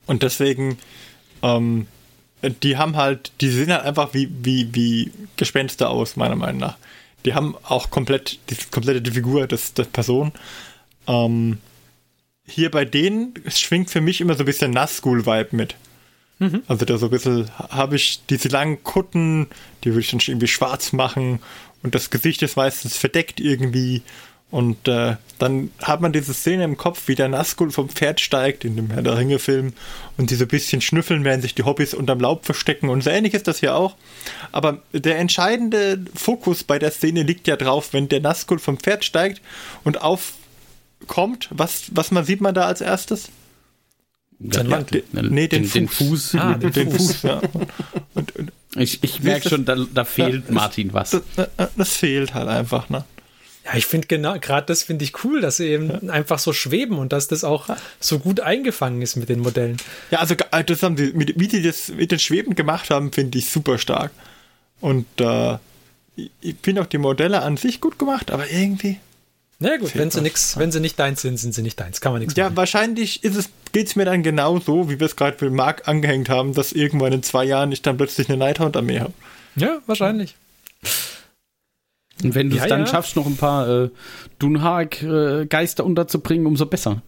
[0.07, 0.80] Und deswegen,
[1.43, 1.88] ähm,
[2.64, 6.78] die haben halt, die sehen halt einfach wie, wie, wie Gespenster aus, meiner Meinung nach.
[7.26, 10.32] Die haben auch komplett, die komplette die Figur des, der Person.
[11.07, 11.60] Ähm,
[12.47, 15.76] hier bei denen schwingt für mich immer so ein bisschen Nazgul-Vibe mit.
[16.40, 16.64] Mhm.
[16.68, 19.48] Also da so ein bisschen habe ich diese langen Kutten,
[19.84, 21.40] die würde ich dann irgendwie schwarz machen
[21.84, 24.02] und das Gesicht ist meistens verdeckt irgendwie.
[24.52, 28.66] Und äh, dann hat man diese Szene im Kopf, wie der Nazgul vom Pferd steigt
[28.66, 29.74] in dem Herr der Ringe-Film
[30.18, 32.90] und diese bisschen schnüffeln, während sich die Hobbys unterm Laub verstecken.
[32.90, 33.96] Und so ähnlich ist das hier auch.
[34.52, 39.06] Aber der entscheidende Fokus bei der Szene liegt ja drauf, wenn der Nazgul vom Pferd
[39.06, 39.40] steigt
[39.84, 41.50] und aufkommt.
[41.52, 43.30] Was, was man sieht man da als erstes?
[44.40, 45.72] Ja, den, nee, den, den, Fuß.
[45.74, 46.36] Den Fuß.
[46.36, 47.16] Ah, den, den Fuß.
[47.16, 47.42] Fuß ja.
[48.14, 51.22] Und, und, ich ich merke schon, da, da fehlt ja, Martin was.
[51.36, 53.04] Das, das, fehlt halt einfach, ne?
[53.66, 56.14] Ja, ich finde genau, gerade das finde ich cool, dass sie eben ja.
[56.14, 57.68] einfach so schweben und dass das auch
[58.00, 59.78] so gut eingefangen ist mit den Modellen.
[60.12, 63.38] Ja, also äh, das haben die, wie die das mit den Schweben gemacht haben, finde
[63.38, 64.12] ich super stark.
[64.80, 65.58] Und äh,
[66.16, 69.00] ich finde auch die Modelle an sich gut gemacht, aber irgendwie
[69.62, 72.00] na gut, wenn sie, nix, wenn sie nicht deins sind, sind sie nicht deins.
[72.00, 72.56] Kann man nichts Ja, machen.
[72.56, 73.50] wahrscheinlich geht es
[73.96, 77.24] mir dann genau so, wie wir es gerade mit Mark angehängt haben, dass irgendwann in
[77.24, 79.14] zwei Jahren ich dann plötzlich eine Nighthound-Armee habe.
[79.56, 80.36] Ja, wahrscheinlich.
[82.24, 82.88] Und wenn du es ja, dann ja.
[82.88, 83.90] schaffst, noch ein paar äh,
[84.40, 87.02] Dunhag-Geister äh, unterzubringen, umso besser.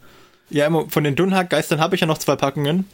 [0.49, 2.85] Ja, von den Dunhag-Geistern habe ich ja noch zwei Packungen.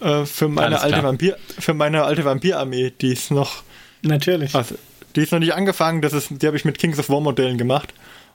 [0.00, 3.62] Äh, für, meine alte Vampir, für meine alte Vampir-Armee, die ist noch.
[4.02, 4.54] Natürlich.
[4.54, 4.76] Also,
[5.16, 7.58] die ist noch nicht angefangen, das ist, die habe ich mit Kings of War Modellen
[7.58, 7.92] gemacht.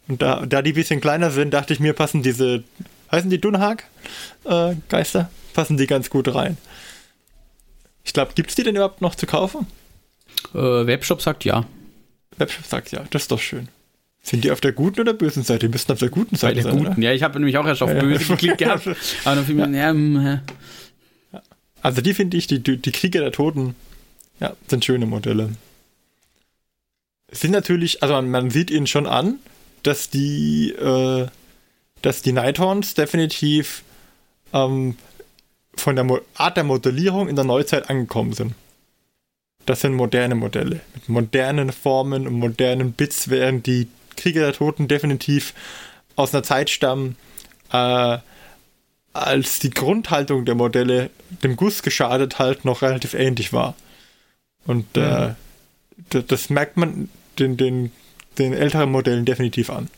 [0.08, 2.64] Und da, da die ein bisschen kleiner sind, dachte ich mir, passen diese,
[3.14, 5.20] heißen die Dunhag-Geister?
[5.20, 6.58] Äh, passen die ganz gut rein.
[8.04, 9.68] Ich glaube, gibt es die denn überhaupt noch zu kaufen?
[10.54, 11.66] Äh, Webshop sagt ja.
[12.38, 13.70] Webshop sagt ja, das ist doch schön.
[14.22, 15.68] Sind die auf der guten oder bösen Seite?
[15.68, 16.80] Die müssten auf der guten Seite Bei der sein.
[16.80, 17.02] Guten, oder?
[17.02, 17.14] ja.
[17.14, 18.88] Ich habe nämlich auch erst auf böse geklickt gehabt.
[18.88, 19.94] Aber dann fiel mir, ja.
[21.32, 21.42] ja,
[21.82, 23.76] Also die finde ich, die, die Krieger der Toten,
[24.40, 25.52] ja, sind schöne Modelle.
[27.32, 29.40] Sind natürlich, also man, man sieht ihnen schon an,
[29.84, 31.28] dass die, äh,
[32.04, 33.84] dass die Nighthorns definitiv
[34.54, 34.96] ähm,
[35.76, 38.54] von der Mo Art der Modellierung in der Neuzeit angekommen sind.
[39.66, 40.82] Das sind moderne Modelle.
[40.94, 43.88] Mit modernen Formen und modernen Bits, während die
[44.18, 45.56] Krieger der Toten definitiv
[46.16, 47.16] aus einer Zeit stammen,
[47.72, 48.18] äh,
[49.14, 51.10] als die Grundhaltung der Modelle
[51.44, 53.76] dem Guss geschadet halt noch relativ ähnlich war.
[54.66, 55.36] Und äh, mhm.
[56.10, 57.92] das, das merkt man den, den
[58.38, 59.90] den älteren Modellen definitiv an.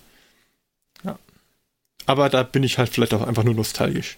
[2.06, 4.18] Aber da bin ich halt vielleicht auch einfach nur nostalgisch.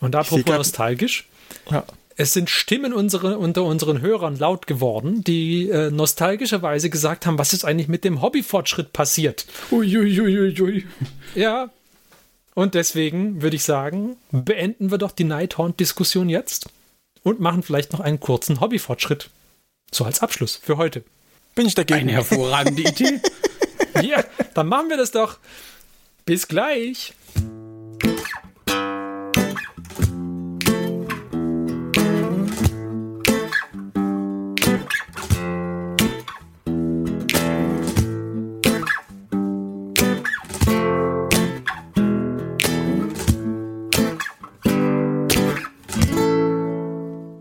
[0.00, 1.26] Und apropos nostalgisch,
[1.70, 1.84] ja.
[2.16, 7.52] es sind Stimmen unsere, unter unseren Hörern laut geworden, die äh, nostalgischerweise gesagt haben, was
[7.52, 9.46] ist eigentlich mit dem Hobbyfortschritt passiert.
[9.70, 10.38] Uiuiuiui.
[10.38, 10.86] Ui, ui.
[11.34, 11.70] Ja.
[12.54, 16.68] Und deswegen würde ich sagen, beenden wir doch die Nighthorn-Diskussion jetzt
[17.24, 19.30] und machen vielleicht noch einen kurzen Hobbyfortschritt.
[19.90, 21.02] So als Abschluss für heute.
[21.54, 22.00] Bin ich dagegen.
[22.00, 23.20] Eine hervorragende Idee.
[24.02, 24.22] ja,
[24.54, 25.38] dann machen wir das doch.
[26.26, 27.12] Bis gleich.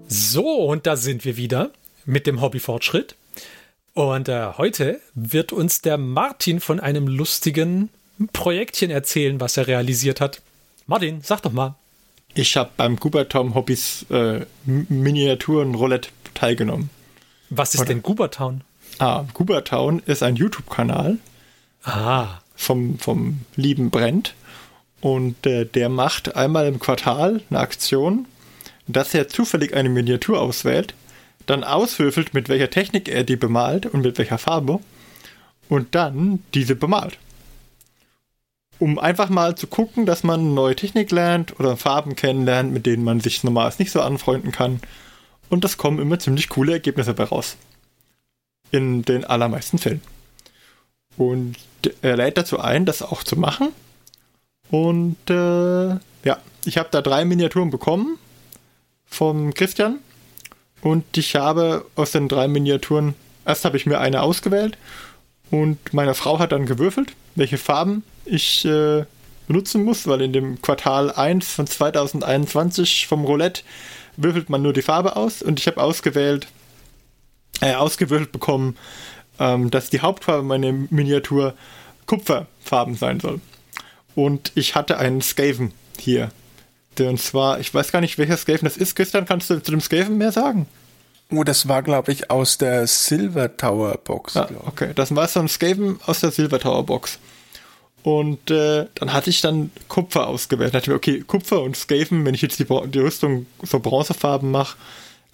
[0.10, 1.72] So, und da sind wir wieder
[2.06, 3.16] mit dem Hobbyfortschritt.
[3.94, 7.90] Und äh, heute wird uns der Martin von einem lustigen
[8.32, 10.42] Projektchen erzählen, was er realisiert hat.
[10.88, 11.76] Martin, sag doch mal.
[12.36, 16.90] Ich habe beim Gubertom Hobbys äh, Miniaturen Roulette teilgenommen.
[17.50, 17.90] Was ist Oder?
[17.90, 18.62] denn Gubertown?
[19.00, 21.18] Ah, Gubertown ist ein YouTube-Kanal.
[21.84, 22.40] Ah.
[22.56, 24.34] Vom, vom lieben Brent.
[25.02, 28.26] Und äh, der macht einmal im Quartal eine Aktion,
[28.88, 30.94] dass er zufällig eine Miniatur auswählt,
[31.46, 34.80] dann auswürfelt, mit welcher Technik er die bemalt und mit welcher Farbe
[35.70, 37.18] und dann diese bemalt.
[38.84, 43.06] Um einfach mal zu gucken, dass man neue Technik lernt oder Farben kennenlernt, mit denen
[43.06, 44.82] man sich normalerweise nicht so anfreunden kann.
[45.50, 47.56] Und das kommen immer ziemlich coole Ergebnisse dabei raus.
[48.72, 50.02] In den allermeisten Fällen.
[51.16, 51.56] Und
[52.02, 53.70] er lädt dazu ein, das auch zu machen.
[54.70, 55.88] Und äh,
[56.26, 58.20] ja, ich habe da drei Miniaturen bekommen
[59.06, 60.00] vom Christian.
[60.82, 63.16] Und ich habe aus den drei Miniaturen,
[63.46, 64.78] erst habe ich mir eine ausgewählt
[65.52, 69.06] und meine Frau hat dann gewürfelt, welche Farben ich äh,
[69.48, 73.64] benutzen muss, weil in dem Quartal 1 von 2021 vom Roulette
[74.18, 76.48] würfelt man nur die Farbe aus und ich habe ausgewählt,
[77.62, 78.78] äh, ausgewürfelt bekommen,
[79.40, 81.54] ähm, dass die Hauptfarbe meiner Miniatur
[82.06, 83.42] Kupferfarben sein soll.
[84.16, 86.32] Und ich hatte einen Skaven hier.
[87.00, 88.96] Und zwar, ich weiß gar nicht, welcher Skaven das ist.
[88.96, 90.68] Christian, kannst du zu dem Skaven mehr sagen?
[91.32, 94.38] Oh, das war, glaube ich, aus der Silver Tower Box.
[94.38, 97.18] Ah, okay, das war so ein Skaven aus der Silver Tower Box.
[98.04, 100.74] Und äh, dann hatte ich dann Kupfer ausgewählt.
[100.74, 103.80] Da dachte ich mir, okay, Kupfer und Skaven, wenn ich jetzt die, die Rüstung so
[103.80, 104.78] Bronzefarben mache,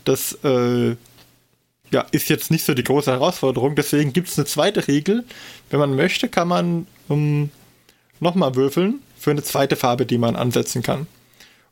[0.06, 0.96] das äh,
[1.92, 3.76] ja, ist jetzt nicht so die große Herausforderung.
[3.76, 5.26] Deswegen gibt es eine zweite Regel.
[5.72, 7.50] Wenn man möchte, kann man um,
[8.20, 11.08] nochmal würfeln für eine zweite Farbe, die man ansetzen kann.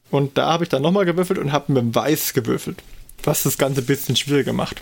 [0.10, 2.82] Und da habe ich dann nochmal gewürfelt und habe mit Weiß gewürfelt.
[3.24, 4.82] Was das Ganze ein bisschen schwieriger macht.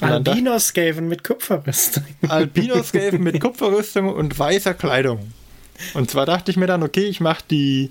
[0.00, 2.04] Albinos-Skaven mit Kupferrüstung.
[2.28, 5.32] Albinos-Skaven mit Kupferrüstung und weißer Kleidung.
[5.94, 7.90] Und zwar dachte ich mir dann, okay, ich mache die,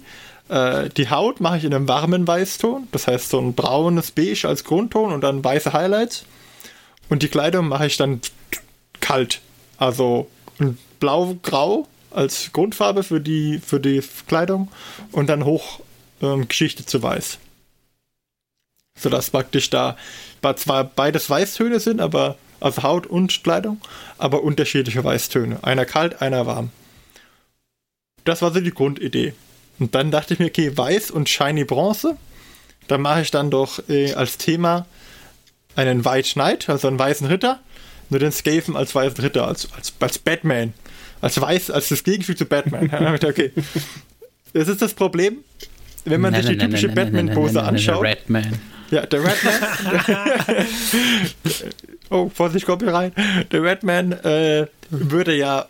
[0.49, 2.87] äh, die Haut mache ich in einem warmen Weißton.
[2.91, 6.25] Das heißt so ein braunes Beige als Grundton und dann weiße Highlights.
[7.09, 8.21] Und die Kleidung mache ich dann
[8.99, 9.41] kalt.
[9.77, 10.27] Also
[10.99, 14.69] blau-grau als Grundfarbe für die, für die Kleidung
[15.11, 15.81] und dann hoch
[16.21, 17.39] ähm, Geschichte zu weiß.
[18.97, 19.97] Sodass praktisch da
[20.55, 23.81] zwar beides Weißtöne sind, aber also Haut und Kleidung,
[24.17, 25.63] aber unterschiedliche Weißtöne.
[25.63, 26.71] Einer kalt, einer warm.
[28.25, 29.33] Das war so die Grundidee.
[29.79, 32.17] Und dann dachte ich mir, okay, weiß und shiny Bronze.
[32.87, 34.85] Da mache ich dann doch äh, als Thema
[35.75, 37.59] einen White Knight, also einen weißen Ritter.
[38.09, 40.73] Nur den Skaven als weißen Ritter, als, als, als Batman
[41.21, 42.89] als weiß, als das Gegenstück zu Batman.
[43.23, 43.51] okay.
[44.53, 45.37] Das ist das Problem,
[46.05, 48.03] wenn man sich die typische Batman-Pose anschaut.
[48.03, 48.53] Redman.
[48.91, 49.53] Ja, der Redman.
[52.09, 53.13] oh, Vorsicht, rein.
[53.51, 55.67] Der Redman äh, würde ja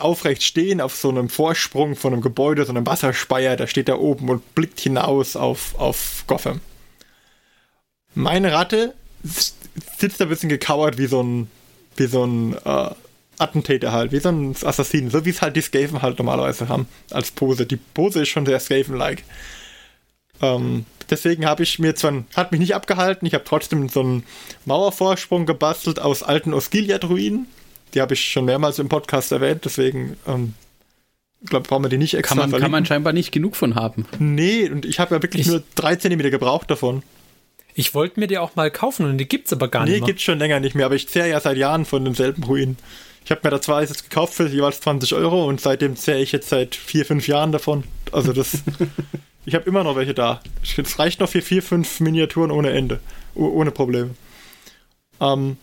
[0.00, 3.96] aufrecht stehen auf so einem Vorsprung von einem Gebäude, so einem Wasserspeier, der steht da
[3.96, 6.60] oben und blickt hinaus auf, auf Gotham.
[8.14, 11.50] Meine Ratte sitzt da ein bisschen gekauert wie so ein,
[11.96, 12.90] wie so ein äh,
[13.38, 16.88] Attentäter halt, wie so ein Assassin, so wie es halt die Skaven halt normalerweise haben
[17.10, 17.66] als Pose.
[17.66, 19.22] Die Pose ist schon sehr Skaven-like.
[20.40, 24.24] Ähm, deswegen habe ich mir zwar, hat mich nicht abgehalten, ich habe trotzdem so einen
[24.64, 27.46] Mauervorsprung gebastelt aus alten Osgiliath-Ruinen.
[27.94, 30.54] Die habe ich schon mehrmals im Podcast erwähnt, deswegen ähm,
[31.44, 34.06] glaube brauchen wir die nicht extra kann man, kann man scheinbar nicht genug von haben.
[34.18, 37.02] Nee, und ich habe ja wirklich ich, nur drei Zentimeter gebraucht davon.
[37.74, 40.00] Ich wollte mir die auch mal kaufen und die gibt es aber gar nee, nicht.
[40.00, 42.42] Nee, gibt es schon länger nicht mehr, aber ich zehre ja seit Jahren von demselben
[42.42, 42.76] Ruin.
[43.24, 46.32] Ich habe mir da zwei jetzt gekauft für jeweils 20 Euro und seitdem zähle ich
[46.32, 47.84] jetzt seit vier, fünf Jahren davon.
[48.10, 48.58] Also das.
[49.48, 50.42] ich habe immer noch welche da.
[50.62, 53.00] Es reicht noch für vier, fünf Miniaturen ohne Ende.
[53.34, 54.10] ohne Probleme.
[55.22, 55.56] Ähm,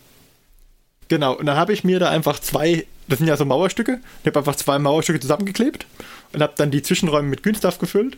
[1.08, 4.28] genau, und dann habe ich mir da einfach zwei, das sind ja so Mauerstücke, ich
[4.28, 5.86] habe einfach zwei Mauerstücke zusammengeklebt
[6.34, 8.18] und habe dann die Zwischenräume mit Günstaff gefüllt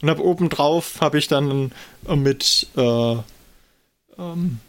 [0.00, 1.72] und habe oben drauf habe ich dann
[2.08, 3.16] mit äh,
[4.18, 4.60] ähm,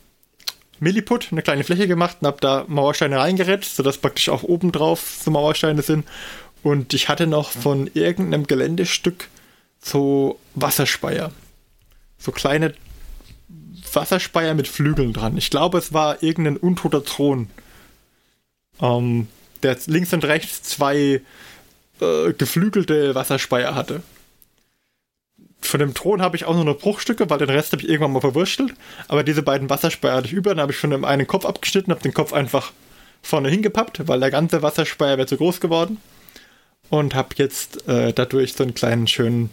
[0.81, 5.21] Milliput eine kleine Fläche gemacht und habe da Mauersteine reingerettet, sodass praktisch auch oben drauf
[5.23, 6.05] so Mauersteine sind.
[6.63, 9.29] Und ich hatte noch von irgendeinem Geländestück
[9.83, 11.31] so Wasserspeier.
[12.17, 12.73] So kleine
[13.93, 15.37] Wasserspeier mit Flügeln dran.
[15.37, 17.49] Ich glaube, es war irgendein untoter Thron.
[18.81, 19.27] Ähm,
[19.61, 21.21] der links und rechts zwei
[22.01, 24.01] äh, geflügelte Wasserspeier hatte
[25.65, 28.13] von dem Thron habe ich auch nur noch Bruchstücke, weil den Rest habe ich irgendwann
[28.13, 28.73] mal verwurstelt.
[29.07, 31.91] Aber diese beiden Wasserspeier hatte ich über, dann habe ich von dem einen Kopf abgeschnitten,
[31.91, 32.71] habe den Kopf einfach
[33.21, 35.97] vorne hingepappt, weil der ganze Wasserspeier wäre zu groß geworden.
[36.89, 39.51] Und habe jetzt äh, dadurch so einen kleinen schönen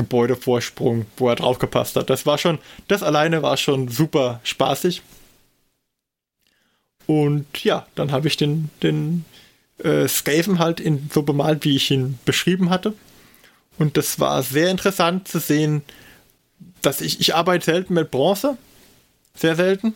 [0.00, 2.08] Gebäudevorsprung, wo er drauf gepasst hat.
[2.08, 5.02] Das war schon, das alleine war schon super spaßig.
[7.06, 9.26] Und ja, dann habe ich den, den
[9.78, 12.94] äh, Skaven halt in, so bemalt, wie ich ihn beschrieben hatte.
[13.78, 15.82] Und das war sehr interessant zu sehen,
[16.80, 18.56] dass ich, ich arbeite selten mit Bronze.
[19.34, 19.94] Sehr selten.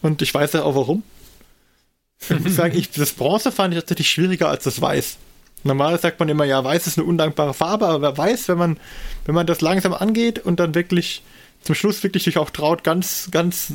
[0.00, 1.02] Und ich weiß ja auch warum.
[2.20, 5.18] Ich muss sagen, ich, das Bronze fand ich tatsächlich schwieriger als das Weiß.
[5.62, 8.80] Normalerweise sagt man immer, ja, Weiß ist eine undankbare Farbe, aber wer weiß, wenn man,
[9.26, 11.22] wenn man das langsam angeht und dann wirklich
[11.62, 13.74] zum Schluss wirklich sich auch traut, ganz, ganz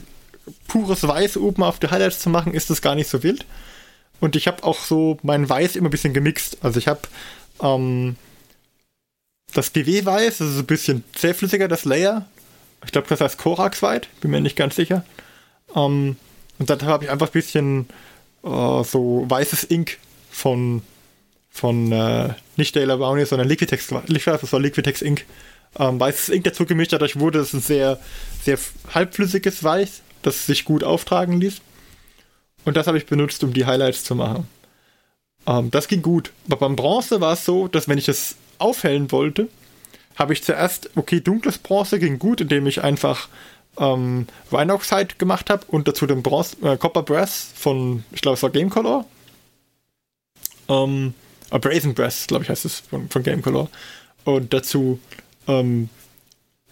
[0.68, 3.46] pures Weiß oben auf die Highlights zu machen, ist das gar nicht so wild.
[4.20, 6.58] Und ich habe auch so mein Weiß immer ein bisschen gemixt.
[6.62, 7.02] Also ich habe
[7.62, 8.16] ähm,
[9.54, 12.26] das GW-Weiß, das ist ein bisschen zähflüssiger, das Layer.
[12.86, 15.04] Ich glaube, das heißt Korax White, bin mir nicht ganz sicher.
[15.76, 16.18] Ähm,
[16.60, 17.90] und dann habe ich einfach ein bisschen
[18.44, 19.98] äh, so weißes Ink
[20.32, 20.82] von,
[21.56, 25.24] von äh, nicht Dayla Bounty, sondern Liquitex, ich weiß, das war Liquitex Ink.
[25.80, 27.98] Ähm, weißes Ink dazu gemischt, dadurch wurde es ein sehr,
[28.44, 28.60] sehr
[28.94, 31.62] halbflüssiges Weiß, das sich gut auftragen ließ.
[32.66, 34.50] Und das habe ich benutzt, um die Highlights zu machen.
[35.48, 36.34] Ähm, das ging gut.
[36.48, 39.48] Aber beim Bronze war es so, dass wenn ich es aufhellen wollte,
[40.18, 43.30] habe ich zuerst, okay, dunkles Bronze ging gut, indem ich einfach
[43.78, 48.44] ähm, Rhinoxide gemacht habe und dazu den Bronze, äh, Copper Brass von, ich glaube, es
[48.44, 49.06] war Game Color.
[50.68, 51.14] Ähm,
[51.52, 53.70] äh, Brazen Brass, glaube ich, heißt es von, von Game Color.
[54.24, 55.00] Und dazu
[55.48, 55.90] ähm,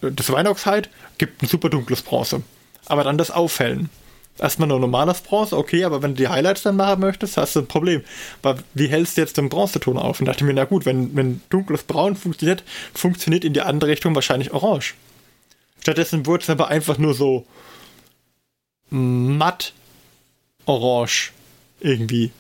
[0.02, 2.44] das Rhinoxide gibt ein super dunkles Bronze.
[2.86, 3.90] Aber dann das Aufhellen
[4.38, 7.60] erstmal nur normales Bronze, okay, aber wenn du die Highlights dann machen möchtest, hast du
[7.60, 8.04] ein Problem.
[8.42, 10.20] Weil wie hältst du jetzt den Bronzeton auf?
[10.20, 12.64] Und dachte mir, na gut, wenn, wenn dunkles Braun funktioniert,
[12.94, 14.96] funktioniert in die andere Richtung wahrscheinlich Orange.
[15.82, 17.46] Stattdessen wurde es aber einfach nur so
[18.90, 19.74] matt
[20.66, 21.32] orange
[21.80, 22.32] irgendwie.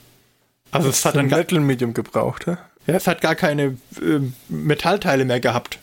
[0.73, 2.57] Also es hat ein Metal Medium gebraucht, ja?
[2.87, 4.19] Ja, es hat gar keine äh,
[4.49, 5.79] Metallteile mehr gehabt.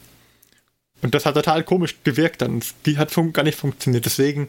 [1.03, 2.63] Und das hat total komisch gewirkt dann.
[2.85, 4.05] Die hat gar nicht funktioniert.
[4.05, 4.49] Deswegen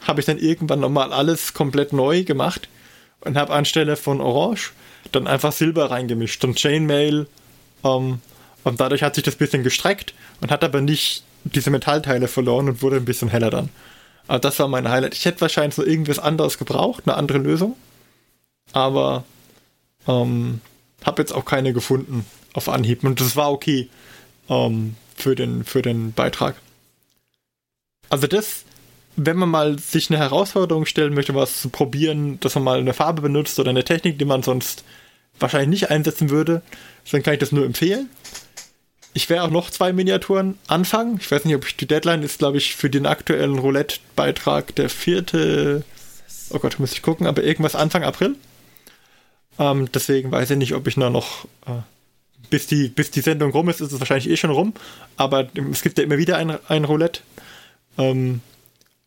[0.00, 2.68] habe ich dann irgendwann nochmal alles komplett neu gemacht
[3.20, 4.72] und habe anstelle von Orange
[5.12, 7.26] dann einfach Silber reingemischt und Chainmail.
[7.84, 8.20] Ähm,
[8.64, 12.82] und dadurch hat sich das bisschen gestreckt und hat aber nicht diese Metallteile verloren und
[12.82, 13.68] wurde ein bisschen heller dann.
[14.28, 15.14] Also das war mein Highlight.
[15.14, 17.76] Ich hätte wahrscheinlich so irgendwas anderes gebraucht, eine andere Lösung.
[18.72, 19.24] Aber
[20.06, 20.60] ähm,
[21.04, 23.04] habe jetzt auch keine gefunden auf Anhieb.
[23.04, 23.88] Und das war okay
[24.48, 26.56] ähm, für, den, für den Beitrag.
[28.08, 28.64] Also das
[29.16, 32.94] wenn man mal sich eine Herausforderung stellen möchte, was zu probieren, dass man mal eine
[32.94, 34.84] Farbe benutzt oder eine Technik, die man sonst
[35.38, 36.62] wahrscheinlich nicht einsetzen würde,
[37.10, 38.08] dann kann ich das nur empfehlen.
[39.14, 41.18] Ich werde auch noch zwei Miniaturen anfangen.
[41.20, 44.88] Ich weiß nicht, ob ich, die Deadline ist, glaube ich, für den aktuellen Roulette-Beitrag der
[44.88, 45.84] vierte.
[46.48, 48.36] Oh Gott, muss ich gucken, aber irgendwas Anfang April.
[49.58, 51.82] Ähm, deswegen weiß ich nicht, ob ich noch, äh,
[52.50, 54.74] bis, die, bis die Sendung rum ist, ist es wahrscheinlich eh schon rum.
[55.16, 57.20] Aber es gibt ja immer wieder ein, ein Roulette.
[57.98, 58.40] Ähm,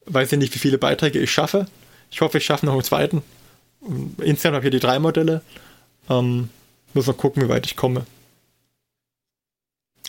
[0.06, 1.68] weiß ich nicht, wie viele Beiträge ich schaffe.
[2.12, 3.24] Ich hoffe, ich schaffe noch einen zweiten.
[4.20, 5.42] Insgesamt habe ich hier die drei Modelle.
[6.10, 6.50] Ähm,
[6.94, 8.06] muss noch gucken, wie weit ich komme.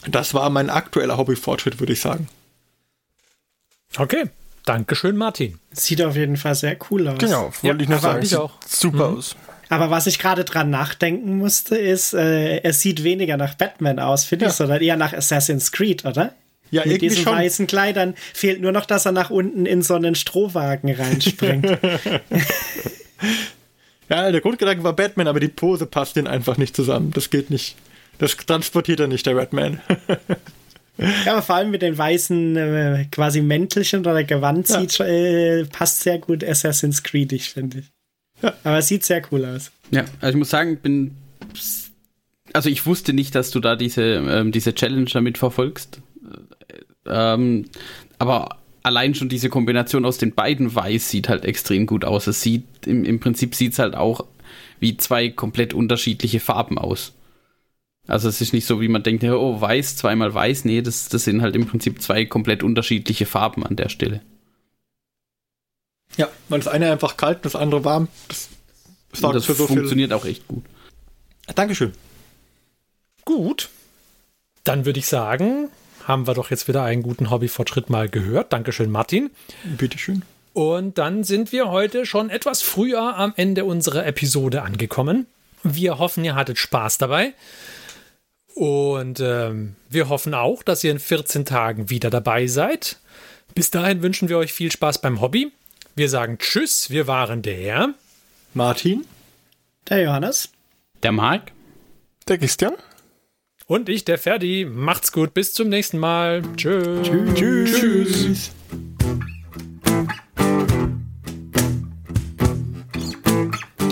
[0.09, 2.29] Das war mein aktueller Hobbyfortschritt, würde ich sagen.
[3.97, 4.29] Okay,
[4.67, 5.61] Dankeschön, Martin.
[5.71, 7.19] Sieht auf jeden Fall sehr cool aus.
[7.19, 8.23] Genau, wollte ja, ich nur sagen.
[8.23, 8.55] Ich auch.
[8.67, 9.19] Super mhm.
[9.19, 9.37] aus.
[9.69, 14.25] Aber was ich gerade dran nachdenken musste, ist, äh, es sieht weniger nach Batman aus,
[14.25, 14.51] finde ja.
[14.51, 16.35] ich, sondern eher nach Assassin's Creed, oder?
[16.71, 17.33] Ja, Mit diesen schon.
[17.33, 21.67] weißen Kleidern fehlt nur noch, dass er nach unten in so einen Strohwagen reinspringt.
[24.09, 27.13] ja, der Grundgedanke war Batman, aber die Pose passt den einfach nicht zusammen.
[27.13, 27.77] Das geht nicht.
[28.19, 29.81] Das transportiert er nicht, der Batman.
[30.99, 34.83] ja, aber vor allem mit den weißen äh, quasi Mäntelchen oder Gewand ja.
[35.05, 37.85] äh, passt sehr gut Assassin's Creed, ich finde.
[38.43, 38.55] Ja.
[38.65, 39.71] Aber es sieht sehr cool aus.
[39.91, 41.17] Ja, also ich muss sagen, bin
[42.57, 46.01] also ich wusste nicht, dass du da diese, ähm, diese Challenge damit verfolgst.
[47.07, 47.67] Ähm,
[48.19, 52.27] aber allein schon diese Kombination aus den beiden Weiß sieht halt extrem gut aus.
[52.27, 54.25] Es sieht, im, im Prinzip sieht es halt auch
[54.81, 57.13] wie zwei komplett unterschiedliche Farben aus.
[58.07, 60.65] Also es ist nicht so, wie man denkt, oh, weiß, zweimal weiß.
[60.65, 64.23] Nee, das, das sind halt im Prinzip zwei komplett unterschiedliche Farben an der Stelle.
[66.17, 68.09] Ja, weil das eine einfach kalt, das andere warm.
[68.29, 68.49] Das,
[69.21, 70.17] das so funktioniert viel.
[70.17, 70.65] auch echt gut.
[71.55, 71.93] Dankeschön.
[73.25, 73.71] Gut.
[74.65, 75.69] Dann würde ich sagen,
[76.05, 78.53] haben wir doch jetzt wieder einen guten Hobbyfortschritt mal gehört.
[78.53, 79.31] Dankeschön, Martin.
[79.65, 80.23] Bitteschön.
[80.53, 85.27] Und dann sind wir heute schon etwas früher am Ende unserer Episode angekommen.
[85.63, 87.35] Wir hoffen, ihr hattet Spaß dabei.
[88.55, 92.97] Und ähm, wir hoffen auch, dass ihr in 14 Tagen wieder dabei seid.
[93.55, 95.53] Bis dahin wünschen wir euch viel Spaß beim Hobby.
[95.99, 96.91] Wir sagen Tschüss.
[96.91, 97.95] Wir waren der
[98.53, 99.07] Martin,
[99.89, 100.51] der Johannes,
[101.03, 101.53] der Marc,
[102.29, 102.75] der Christian
[103.67, 104.67] Und ich, der Ferdi.
[104.71, 105.33] Macht's gut.
[105.33, 106.43] Bis zum nächsten Mal.
[106.55, 107.01] Tschö.
[107.03, 107.79] Tschüss.
[107.79, 108.51] Tschüss.